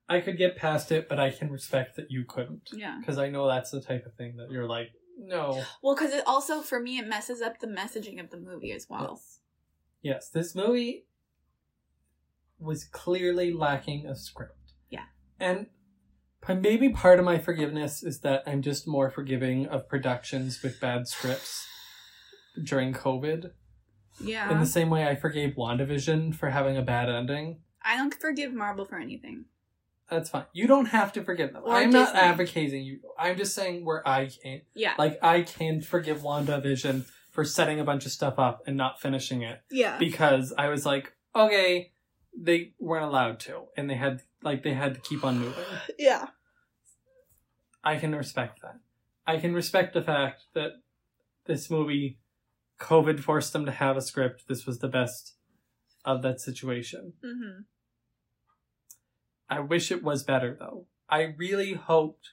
[0.09, 2.69] I could get past it, but I can respect that you couldn't.
[2.73, 2.97] Yeah.
[2.99, 5.63] Because I know that's the type of thing that you're like, no.
[5.81, 8.87] Well, because it also for me it messes up the messaging of the movie as
[8.89, 9.19] well.
[9.21, 9.39] Yes.
[10.01, 11.05] Yes, this movie
[12.63, 14.73] was clearly lacking a script.
[14.89, 15.05] Yeah.
[15.39, 15.67] And
[16.47, 21.07] maybe part of my forgiveness is that I'm just more forgiving of productions with bad
[21.07, 21.65] scripts
[22.63, 23.51] during COVID.
[24.19, 24.51] Yeah.
[24.51, 27.61] In the same way I forgave WandaVision for having a bad ending.
[27.83, 29.45] I don't forgive Marvel for anything.
[30.09, 30.45] That's fine.
[30.53, 31.63] You don't have to forgive them.
[31.65, 32.99] Or I'm not advocating you.
[33.17, 34.61] I'm just saying where I can.
[34.75, 34.93] Yeah.
[34.97, 39.41] Like, I can forgive WandaVision for setting a bunch of stuff up and not finishing
[39.41, 39.61] it.
[39.71, 39.97] yeah.
[39.97, 41.92] because I was like, okay,
[42.37, 45.63] they weren't allowed to, and they had like they had to keep on moving.
[45.97, 46.27] Yeah.
[47.83, 48.79] I can respect that.
[49.27, 50.71] I can respect the fact that
[51.45, 52.19] this movie,
[52.79, 54.45] COVID forced them to have a script.
[54.47, 55.35] This was the best
[56.05, 57.13] of that situation.
[57.23, 57.61] Mm-hmm.
[59.49, 60.87] I wish it was better though.
[61.09, 62.31] I really hoped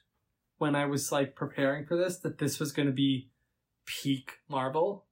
[0.59, 3.31] when I was like preparing for this that this was going to be
[3.85, 5.07] peak Marvel.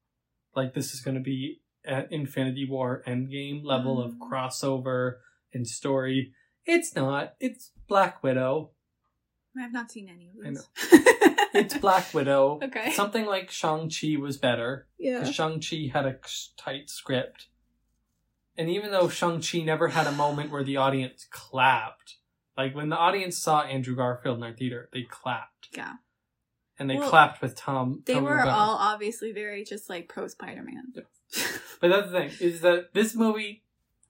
[0.54, 4.18] Like this is going to be Infinity War Endgame level of Mm.
[4.30, 5.18] crossover
[5.52, 6.32] and story.
[6.66, 7.34] It's not.
[7.40, 8.70] It's Black Widow.
[9.56, 10.68] I have not seen any of I these.
[11.54, 12.60] It's Black Widow.
[12.62, 12.90] Okay.
[12.92, 14.86] Something like Shang-Chi was better.
[14.98, 15.20] yeah.
[15.20, 16.18] Because Shang-Chi had a
[16.56, 17.48] tight script.
[18.56, 22.16] And even though Shang-Chi never had a moment where the audience clapped,
[22.56, 25.68] like when the audience saw Andrew Garfield in our theater, they clapped.
[25.72, 25.94] Yeah.
[26.78, 28.02] And they Well, clapped with Tom.
[28.04, 30.92] They Tom were all obviously very just like pro Spider Man.
[31.80, 33.62] But that's the thing, is that this movie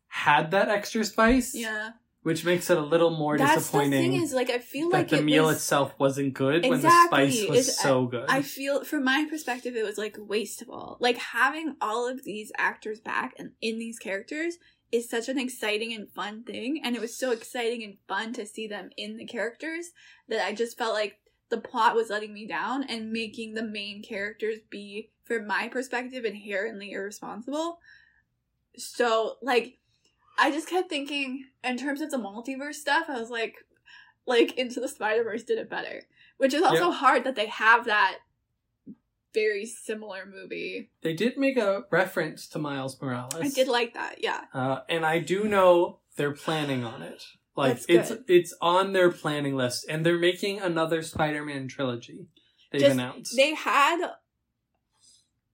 [0.07, 1.91] had that extra spice, yeah.
[2.23, 5.19] which makes it a little more That's the thing is like I feel like the
[5.19, 8.25] it meal was, itself wasn't good when the spice was It's- so good.
[8.29, 10.97] I feel from my perspective it was like wasteful.
[11.01, 14.57] Like having all of these actors back and in these characters
[14.91, 18.47] is such an exciting and fun thing and it was so exciting and fun to
[18.47, 19.91] see them in the characters
[20.29, 21.19] that I just felt like
[21.51, 26.25] the plot was letting me down and making the main characters be from my perspective
[26.25, 27.79] inherently irresponsible.
[28.77, 29.79] So like
[30.39, 33.55] I just kept thinking in terms of the multiverse stuff I was like
[34.27, 36.03] like Into the Spider-Verse did it better.
[36.39, 36.93] Which is also Yeah.
[36.97, 38.19] hard that they have that
[39.35, 40.91] very similar movie.
[41.03, 43.35] they did make a reference to Miles Morales.
[43.35, 44.45] I did like that, yeah.
[44.55, 47.23] Uh, and I do know they're planning on it.
[47.55, 52.27] Like it's it's on their planning list, and they're making another Spider-Man trilogy.
[52.73, 53.37] They've Just- announced.
[53.37, 54.13] They had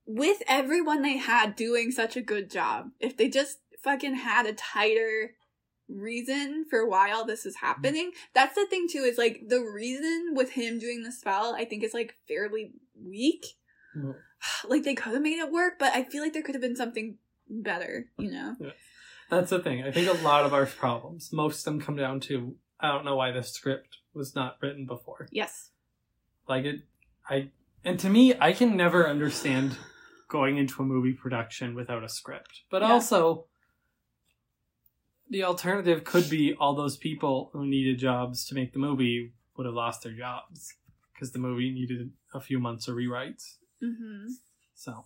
[0.05, 2.91] with everyone they had doing such a good job.
[2.99, 5.35] If they just fucking had a tighter
[5.87, 8.11] reason for why all this is happening.
[8.33, 11.83] That's the thing too, is like the reason with him doing the spell, I think
[11.83, 13.45] is like fairly weak.
[13.95, 14.15] Mhm.
[14.67, 16.75] Like they could have made it work, but I feel like there could have been
[16.75, 17.17] something
[17.49, 18.55] better, you know?
[19.29, 19.83] That's the thing.
[19.83, 23.05] I think a lot of our problems, most of them come down to I don't
[23.05, 25.27] know why the script was not written before.
[25.31, 25.71] Yes.
[26.47, 26.81] Like it,
[27.27, 27.49] I
[27.83, 29.77] and to me, I can never understand
[30.37, 32.53] going into a movie production without a script.
[32.69, 32.91] But Yeah.
[32.93, 33.47] also,
[35.29, 39.65] the alternative could be all those people who needed jobs to make the movie would
[39.65, 40.73] have lost their jobs
[41.13, 43.57] because the movie needed a few months of rewrites.
[43.81, 44.27] Mm-hmm.
[44.75, 45.05] So,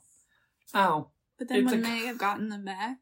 [0.74, 2.98] oh, But then when a- they have gotten them back,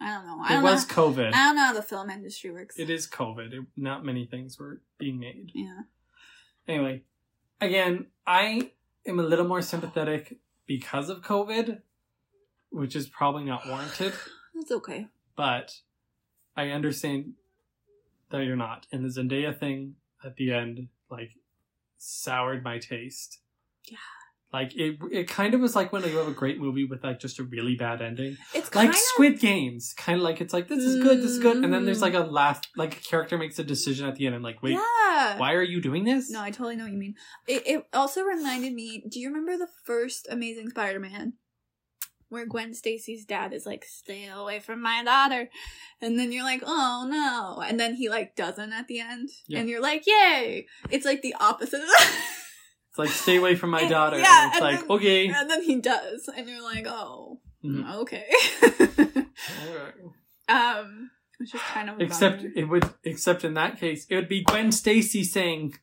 [0.00, 0.38] I don't know.
[0.42, 0.94] I it don't was know.
[0.94, 1.28] COVID.
[1.32, 2.78] I don't know how the film industry works.
[2.78, 3.52] It is COVID.
[3.52, 5.52] It, not many things were being made.
[5.54, 5.82] Yeah.
[6.66, 7.02] Anyway,
[7.60, 8.72] again, I
[9.06, 11.80] am a little more sympathetic because of COVID,
[12.70, 14.12] which is probably not warranted,
[14.54, 15.08] That's okay.
[15.36, 15.76] but
[16.56, 17.34] I understand
[18.30, 18.86] that you're not.
[18.92, 21.32] And the Zendaya thing at the end, like,
[21.98, 23.40] soured my taste.
[23.88, 23.98] Yeah.
[24.52, 27.18] Like it, it kind of was like when you have a great movie with like
[27.18, 29.94] just a really bad ending, It's kind like Squid Games.
[29.96, 32.02] Kind of like it's like this is good, this is good, and then there's Mm.
[32.02, 34.34] like a last, like a character makes a decision at the end.
[34.34, 35.38] I'm like, wait, yeah.
[35.38, 36.28] why are you doing this?
[36.30, 37.14] No, I totally know what you mean.
[37.48, 39.02] It, it also reminded me.
[39.10, 41.32] Do you remember the first Amazing Spider-Man,
[42.28, 45.48] where Gwen Stacy's dad is like, "Stay away from my daughter,"
[46.02, 49.60] and then you're like, "Oh no!" and then he like doesn't at the end, Yeah.
[49.60, 51.80] and you're like, "Yay!" It's like the opposite.
[51.80, 51.88] of
[52.92, 54.18] It's like stay away from my daughter.
[54.18, 55.26] Yeah, and it's and like then- okay.
[55.28, 57.94] and then he does, and you're like, "Oh, Mhm.
[58.02, 58.28] okay."
[60.48, 62.52] Um, which is kind of Except bummer.
[62.54, 62.84] it would.
[63.04, 65.74] Except in that case, it would be Gwen Stacy saying,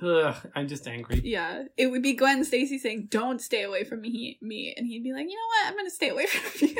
[0.00, 4.00] Ugh, "I'm just angry." Yeah, it would be Gwen Stacy saying, "Don't stay away from
[4.02, 5.66] me," me, and he'd be like, "You know what?
[5.66, 6.76] I'm gonna stay away from you."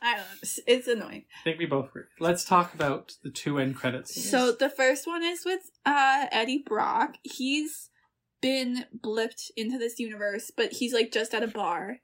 [0.00, 0.48] I don't know.
[0.66, 1.24] It's, annoying.
[1.40, 2.04] I think we both agree.
[2.20, 4.30] Let's talk about the two end credits.
[4.30, 7.16] So the first one is with uh Eddie Brock.
[7.22, 7.90] He's
[8.40, 11.98] been blipped into this universe, but he's like just at a bar.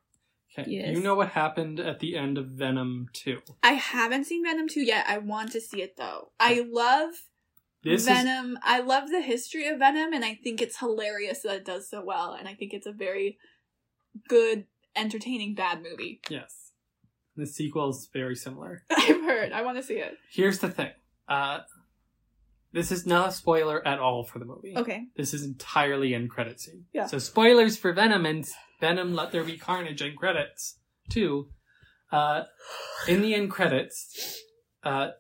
[0.59, 0.71] Okay.
[0.71, 0.97] Yes.
[0.97, 3.41] You know what happened at the end of Venom 2.
[3.63, 5.05] I haven't seen Venom 2 yet.
[5.09, 6.31] I want to see it though.
[6.39, 7.11] I love
[7.83, 8.59] This is Venom.
[8.63, 12.05] I love the history of Venom, and I think it's hilarious that it does so
[12.05, 12.37] well.
[12.39, 13.39] And I think it's a very
[14.29, 14.67] good,
[14.97, 16.21] entertaining bad movie.
[16.31, 16.64] yes.
[17.37, 18.83] The sequel is very similar.
[18.91, 19.53] I've heard.
[19.53, 20.17] I want to see it.
[20.31, 20.91] Here's the thing.
[21.29, 21.61] Uh
[22.73, 24.75] this is not a spoiler at all for the movie.
[24.77, 25.05] Okay.
[25.17, 26.87] This is entirely in credit scene.
[26.93, 27.07] Yeah.
[27.07, 28.45] So spoilers for Venom and
[28.81, 30.79] Venom Let There Be Carnage in credits
[31.09, 31.51] too.
[32.11, 32.43] Uh,
[33.09, 34.41] in the end credits,
[34.83, 35.11] uh,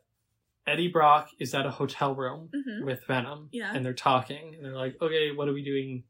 [0.66, 3.48] Eddie Brock is at a hotel room hmm with Venom.
[3.52, 3.72] Yeah.
[3.72, 6.02] And they're talking and they're like, okay, what are we doing?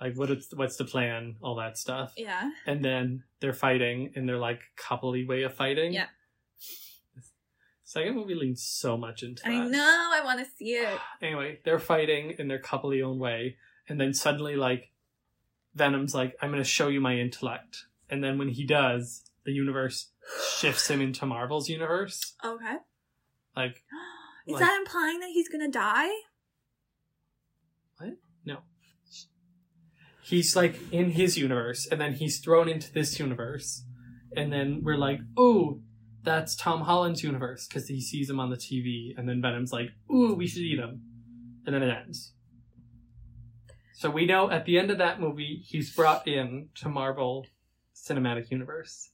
[0.00, 1.36] Like, what is, what's the plan?
[1.42, 2.14] All that stuff.
[2.16, 2.50] Yeah.
[2.66, 5.92] And then they're fighting in their like coupley way of fighting.
[5.92, 6.06] Yeah.
[7.84, 10.10] Second movie leans so much into that I know.
[10.12, 10.98] I want to see it.
[11.22, 13.56] anyway, they're fighting in their coupley own way,
[13.88, 14.90] and then suddenly, like,
[15.74, 19.52] Venom's like, "I'm going to show you my intellect," and then when he does, the
[19.52, 20.10] universe
[20.58, 22.34] shifts him into Marvel's universe.
[22.44, 22.76] Okay.
[23.56, 23.82] Like,
[24.46, 26.10] Is Like- that implying that he's gonna die?
[28.44, 28.58] no,
[30.28, 33.84] he's like in his universe, and then he's thrown into this universe,
[34.36, 35.80] and then we're like, "Oh."
[36.24, 39.90] That's Tom Holland's universe because he sees him on the TV, and then Venom's like,
[40.12, 41.00] "Ooh, we should eat him,"
[41.64, 42.34] and then it ends.
[43.94, 47.46] So we know at the end of that movie, he's brought in to Marvel
[47.94, 49.10] Cinematic Universe,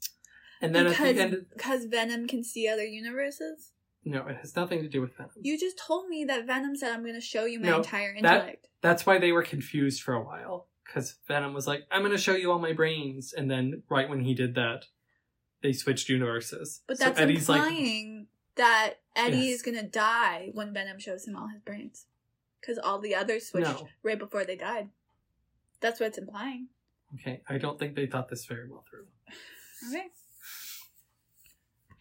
[0.61, 3.71] and then at because the end, because Venom can see other universes.
[4.05, 5.33] no, it has nothing to do with Venom.
[5.41, 8.19] You just told me that Venom said, "I'm gonna show you my No, entire that-
[8.37, 12.13] intellect." That's why they were confused for a while because Venom was like, "I'm going
[12.13, 14.85] to show you all my brains," and then right when he did that,
[15.63, 16.83] they switched universes.
[16.87, 19.57] But So that's Eddie's like, implying that Eddie Yes.
[19.57, 22.07] is gonna die when Venom shows him all his brains,
[22.61, 23.89] because all the others switched No.
[24.05, 24.91] right before they died.
[25.81, 26.69] That's what it's implying.
[27.15, 29.07] "Okay, I don't think they thought this very well through."
[29.91, 30.07] Okay.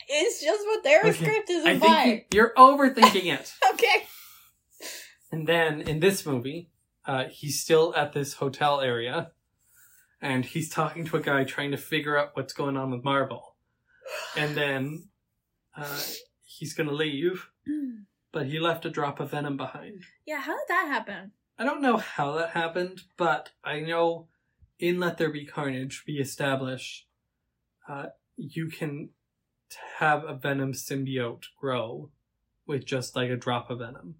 [0.07, 1.11] It's just what their Okay.
[1.13, 2.09] script is I implying.
[2.11, 3.53] you- you're overthinking it.
[3.73, 4.07] Okay.
[5.31, 6.69] And then in this movie,
[7.05, 9.31] uh, he's still at this hotel area,
[10.21, 13.55] and he's talking to a guy trying to figure out what's going on with Marvel.
[14.37, 15.09] And then
[15.75, 15.99] uh,
[16.45, 17.49] he's gonna leave,
[18.31, 20.03] but he left a drop of venom behind.
[20.25, 21.31] yeah, how did that happen?
[21.57, 24.27] I don't know how that happened, but I know
[24.79, 27.05] in Let There Be Carnage, we establish
[27.87, 28.07] uh,
[28.37, 29.09] you can
[29.97, 32.09] have a venom symbiote grow
[32.65, 34.15] with just like a drop of venom.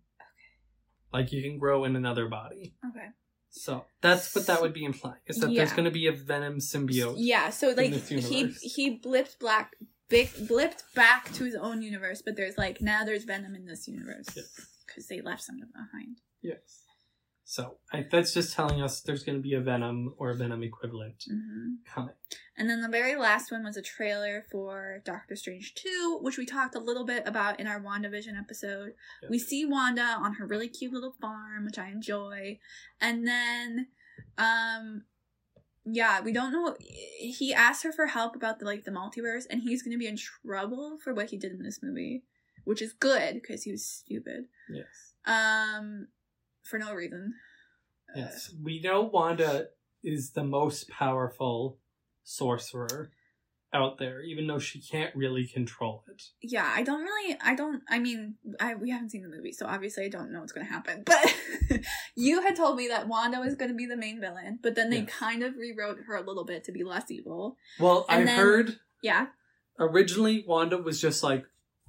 [1.14, 2.76] Like you can grow in another body.
[2.90, 3.08] Okay.
[3.50, 5.20] So that's what that would be implying.
[5.28, 7.16] Is that there's going to be a venom symbiote.
[7.18, 9.76] Yeah, so like he he blipped black
[10.14, 13.88] big, blipped back to his own universe, but there's like now there's Venom in this
[13.88, 14.68] universe Yes.
[14.86, 16.18] because they left something behind.
[16.42, 16.83] Yes.
[17.46, 20.64] So I, that's just telling us there's going to be a venom or a venom
[20.64, 22.16] equivalent hmm coming.
[22.58, 26.46] And then the very last one was a trailer for Doctor Strange 2, which we
[26.46, 28.94] talked a little bit about in our WandaVision episode.
[29.22, 29.30] Yeah.
[29.30, 32.60] We see Wanda on her really cute little farm, which I enjoy.
[33.02, 33.88] And then
[34.38, 35.04] um
[35.86, 39.62] yeah, we don't know he asked her for help about the like the multiverse and
[39.62, 42.24] he's going to be in trouble for what he did in this movie,
[42.64, 44.46] which is good because he was stupid.
[44.70, 45.14] Yes.
[45.26, 46.08] Um
[46.64, 47.34] for no reason.
[48.10, 48.54] Uh, Yes.
[48.62, 49.68] We know Wanda
[50.04, 51.78] is the most powerful
[52.24, 53.12] sorcerer
[53.74, 56.22] out there, even though she can't really control it.
[56.44, 59.66] yeah i don't really i don't i mean i we haven't seen the movie so
[59.66, 61.36] obviously i don't know what's going to happen but
[62.16, 64.92] you had told me that wanda was going to be the main villain but then
[64.92, 65.10] they Yes.
[65.10, 68.38] kind of rewrote her a little bit to be less evil Well, And I then-
[68.40, 69.28] heard yeah
[69.80, 71.44] originally Wanda was just like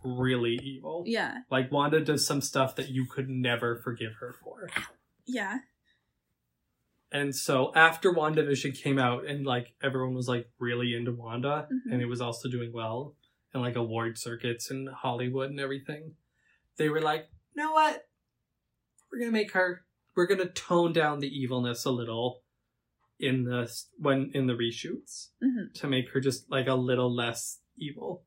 [0.04, 1.02] really evil.
[1.06, 4.68] yeah Like Wanda does some stuff that you could never forgive her for.
[5.26, 5.58] yeah
[7.12, 11.92] And so after WandaVision came out and like everyone was like really into Wanda Mhm.
[11.92, 13.16] and it was also doing well
[13.52, 16.16] and like award circuits and Hollywood and everything,
[16.76, 18.02] they were like, you know what?
[19.10, 19.84] We're gonna make her
[20.16, 22.42] we're gonna tone down the evilness a little
[23.20, 25.72] in the when in the reshoots Mhm.
[25.74, 28.26] to make her just like a little less evil.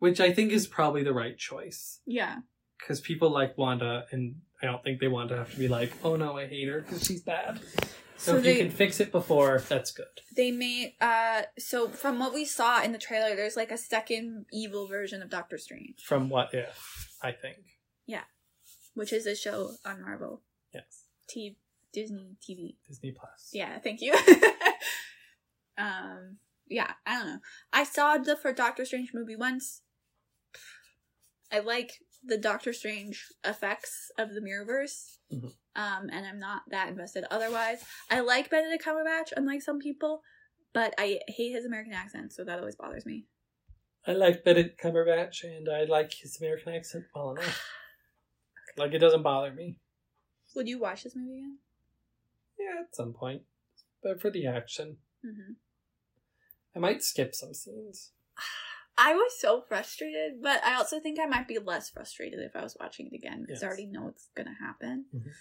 [0.00, 2.00] Which I think is probably the right choice.
[2.06, 2.38] yeah
[2.78, 5.92] Because people like Wanda and I don't think they want to have to be like,
[6.04, 7.60] oh no, I hate her because she's bad.
[8.16, 10.14] So, So if they- you can fix it before, that's good.
[10.36, 14.44] they made uh so from what we saw in the trailer there's like a second
[14.52, 16.76] evil version of doctor strange From What If,
[17.22, 17.58] I think.
[18.06, 18.24] Yeah.
[18.94, 20.42] Which is a show on marvel
[20.74, 21.04] Yes.
[21.28, 21.56] t
[21.92, 23.50] disney tv Disney Plus.
[23.52, 24.12] Yeah, thank you.
[25.78, 26.36] um,
[26.68, 27.38] yeah, I don't know.
[27.72, 29.82] I saw the for Doctor Strange movie once.
[31.52, 35.18] I like the Doctor Strange effects of the Mirrorverse.
[35.32, 35.54] Mhm.
[35.74, 37.82] Um, and I'm not that invested otherwise.
[38.10, 40.22] I like Benedict Cumberbatch, unlike some people,
[40.72, 43.26] but I hate his American accent, so that always bothers me.
[44.06, 47.62] I like Benedict Cumberbatch, and I like his American accent well enough.
[48.76, 49.78] Like it doesn't bother me.
[50.54, 51.58] Would you watch this movie again?
[52.58, 53.42] Yeah, at some point,
[54.02, 55.52] but for the action, Mm-hmm.
[56.74, 58.12] I might skip some scenes.
[59.02, 62.62] I was so frustrated, but I also think I might be less frustrated if I
[62.62, 65.06] was watching it again because I already know what's gonna happen.
[65.14, 65.32] Mhm.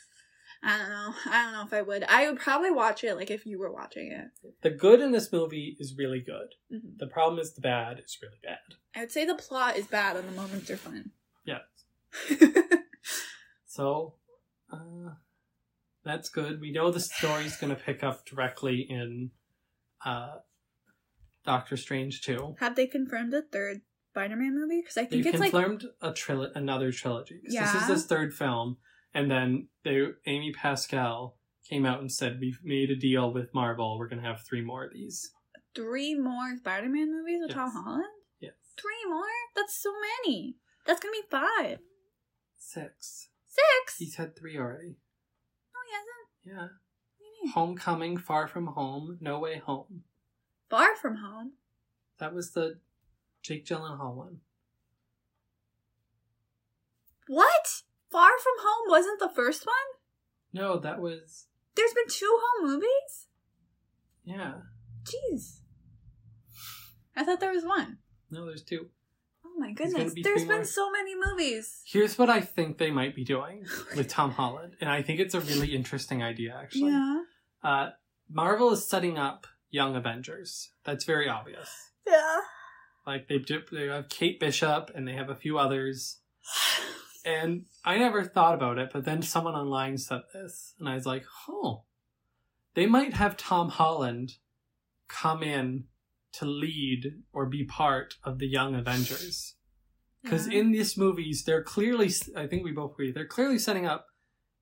[0.63, 1.13] I don't know.
[1.25, 2.03] I don't know if I would.
[2.03, 4.27] I would probably watch it like if you were watching it.
[4.61, 6.55] The good in this movie is really good.
[6.71, 6.97] Mhm.
[6.97, 8.59] The problem is the bad is really bad.
[8.95, 11.11] I would say the plot is bad and the moments are fun.
[11.43, 11.59] Yeah.
[13.65, 14.15] So,
[14.73, 15.13] uh,
[16.03, 16.59] that's good.
[16.59, 19.29] We know the story's going to pick up directly in
[20.03, 20.39] uh,
[21.49, 22.57] Doctor Strange 2.
[22.59, 23.81] Have they confirmed a third
[24.11, 24.81] Spider-Man movie?
[24.81, 27.41] Because I They think it's like confirmed a tril- another trilogy.
[27.43, 28.77] 'Cause This is his third film.
[29.15, 33.97] And then they, Amy Pascal came out and said, We've made a deal with Marvel.
[33.97, 35.31] We're going to have three more of these.
[35.73, 38.03] three more Spider-Man movies with Tom Holland.
[38.39, 38.53] Yes.
[38.79, 39.25] Three more?
[39.55, 39.91] That's so
[40.23, 40.57] many.
[40.85, 41.79] That's gonna be five.
[42.57, 43.29] Six.
[43.47, 43.97] Six.
[43.97, 44.97] He's had three already.
[45.73, 46.29] no, he hasn't.
[46.43, 46.61] Yeah.
[46.63, 47.53] What do you mean?
[47.53, 50.03] Homecoming, Far From Home, No Way Home.
[50.69, 51.53] Far from home.
[52.19, 52.79] That was the
[53.41, 54.39] Jake Gyllenhaal one.
[57.27, 57.81] What?
[58.11, 59.75] Far from home wasn't the first one.
[60.51, 63.27] No, that was There's been two home movies.
[64.23, 64.53] yeah.
[65.03, 65.59] Jeez.
[67.15, 67.97] I thought there was one.
[68.31, 68.87] No, there's two.
[69.45, 70.13] Oh my goodness.
[70.13, 70.65] be There's been more.
[70.65, 71.81] so many movies.
[71.85, 73.65] Here's what I think they might be doing
[73.95, 76.55] with Tom Holland, and I think it's a really interesting idea.
[76.61, 77.21] Actually, Yeah.
[77.63, 77.89] uh,
[78.29, 80.71] Marvel is setting up Young Avengers.
[80.83, 81.69] That's very obvious.
[82.07, 82.39] Yeah.
[83.05, 86.19] Like they do, they have Kate Bishop, and they have a few others.
[87.25, 91.05] And I never thought about it, but then someone online said this, and I was
[91.05, 91.83] like, "Oh,
[92.75, 94.37] they might have Tom Holland
[95.09, 95.83] come in
[96.33, 99.55] to lead or be part of the Young Avengers."
[100.23, 100.59] Because Yeah.
[100.59, 104.07] in these movies, they're clearly, I think we both agree, they're clearly setting up.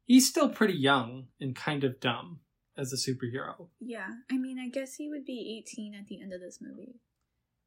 [0.05, 2.41] He's still pretty young and kind of dumb
[2.77, 3.67] as a superhero.
[3.79, 4.07] Yeah.
[4.31, 6.99] I mean, I guess he would be 18 at the end of this movie.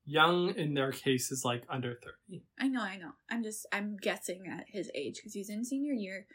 [0.04, 1.94] Young in their case is like under
[2.28, 2.42] 30.
[2.58, 3.12] I know, I know.
[3.30, 6.26] I'm just, I'm guessing at his age because he's in senior year.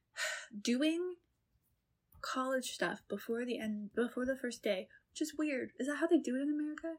[0.62, 1.14] Doing
[2.20, 5.70] college stuff before the end, before the first day, which is weird.
[5.78, 6.98] Is that how they do it in America?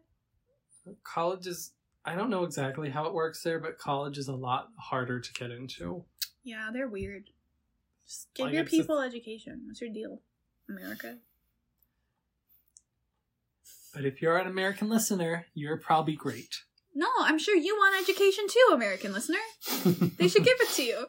[1.04, 1.74] College is,
[2.06, 5.34] I don't know exactly how it works there, but college is a lot harder to
[5.34, 6.06] get into.
[6.44, 7.30] Yeah, they're weird.
[8.08, 9.62] Just give Like, your people education.
[9.66, 10.22] What's your deal,
[10.70, 11.18] America?
[13.94, 16.64] But if you're an American listener, you're probably great.
[16.96, 19.40] No, I'm sure you want education too, American listener.
[20.18, 21.06] They should give it to you.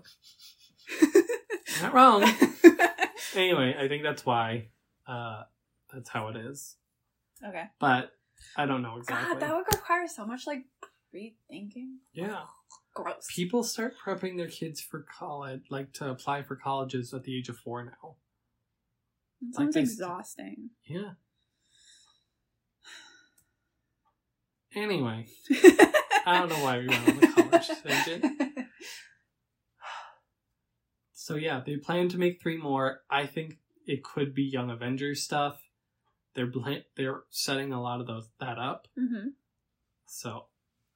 [1.83, 2.23] Not wrong.
[3.35, 4.69] anyway, I think that's why.
[5.07, 5.43] Uh,
[5.93, 6.77] that's how it is.
[7.47, 7.65] okay.
[7.79, 8.13] But
[8.57, 9.35] I don't know exactly.
[9.35, 10.65] God, that would require so much like
[11.15, 11.97] rethinking.
[12.13, 12.43] yeah.
[12.95, 13.29] Gross.
[13.33, 17.49] People start prepping their kids for college, like to apply for colleges at the age
[17.49, 18.17] of four now.
[19.43, 20.71] It sounds like exhausting.
[20.85, 21.13] Yeah.
[24.75, 25.27] Anyway,
[26.27, 28.25] I don't know why we went on the college tangent.
[31.13, 33.03] So yeah, they plan to make three more.
[33.11, 35.61] I think it could be Young Avengers stuff.
[36.35, 38.89] They're bla- they're setting a lot of those that up.
[38.99, 39.29] hmm
[40.07, 40.47] So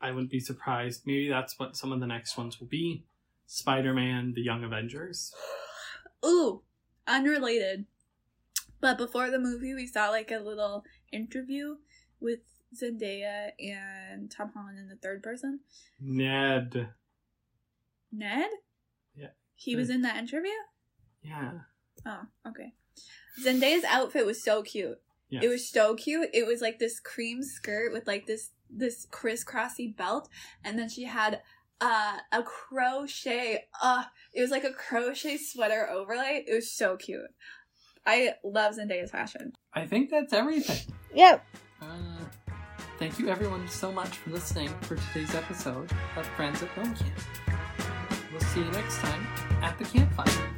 [0.00, 1.02] I wouldn't be surprised.
[1.06, 3.04] Maybe that's what some of the next ones will be.
[3.46, 5.32] Spider-Man, the Young Avengers.
[6.26, 6.62] Ooh,
[7.06, 7.84] unrelated.
[8.84, 11.76] But before the movie, we saw like a little interview
[12.20, 12.40] with
[12.78, 15.60] Zendaya and Tom Holland in the third person.
[15.98, 16.90] Ned.
[18.12, 18.50] Ned?
[19.16, 19.28] Yeah.
[19.54, 20.50] He was in that interview?
[21.22, 21.52] Yeah.
[22.04, 22.74] Oh, okay.
[23.42, 25.00] Zendaya's outfit was so cute.
[25.30, 25.44] Yes.
[25.44, 26.28] It was so cute.
[26.34, 30.28] It was like this cream skirt with like this this crisscrossy belt,
[30.62, 31.40] and then she had
[31.80, 33.64] uh, a crochet.
[33.82, 34.04] Uh,
[34.34, 36.44] it was like a crochet sweater overlay.
[36.46, 37.30] It was so cute.
[38.06, 39.52] I love Zendaya's fashion.
[39.72, 40.94] I think that's everything.
[41.14, 41.44] Yep.
[41.80, 41.86] Uh,
[42.98, 47.18] thank you everyone so much for listening for today's episode of Friends at Film Camp.
[48.30, 49.26] We'll see you next time
[49.62, 50.50] at the campfire.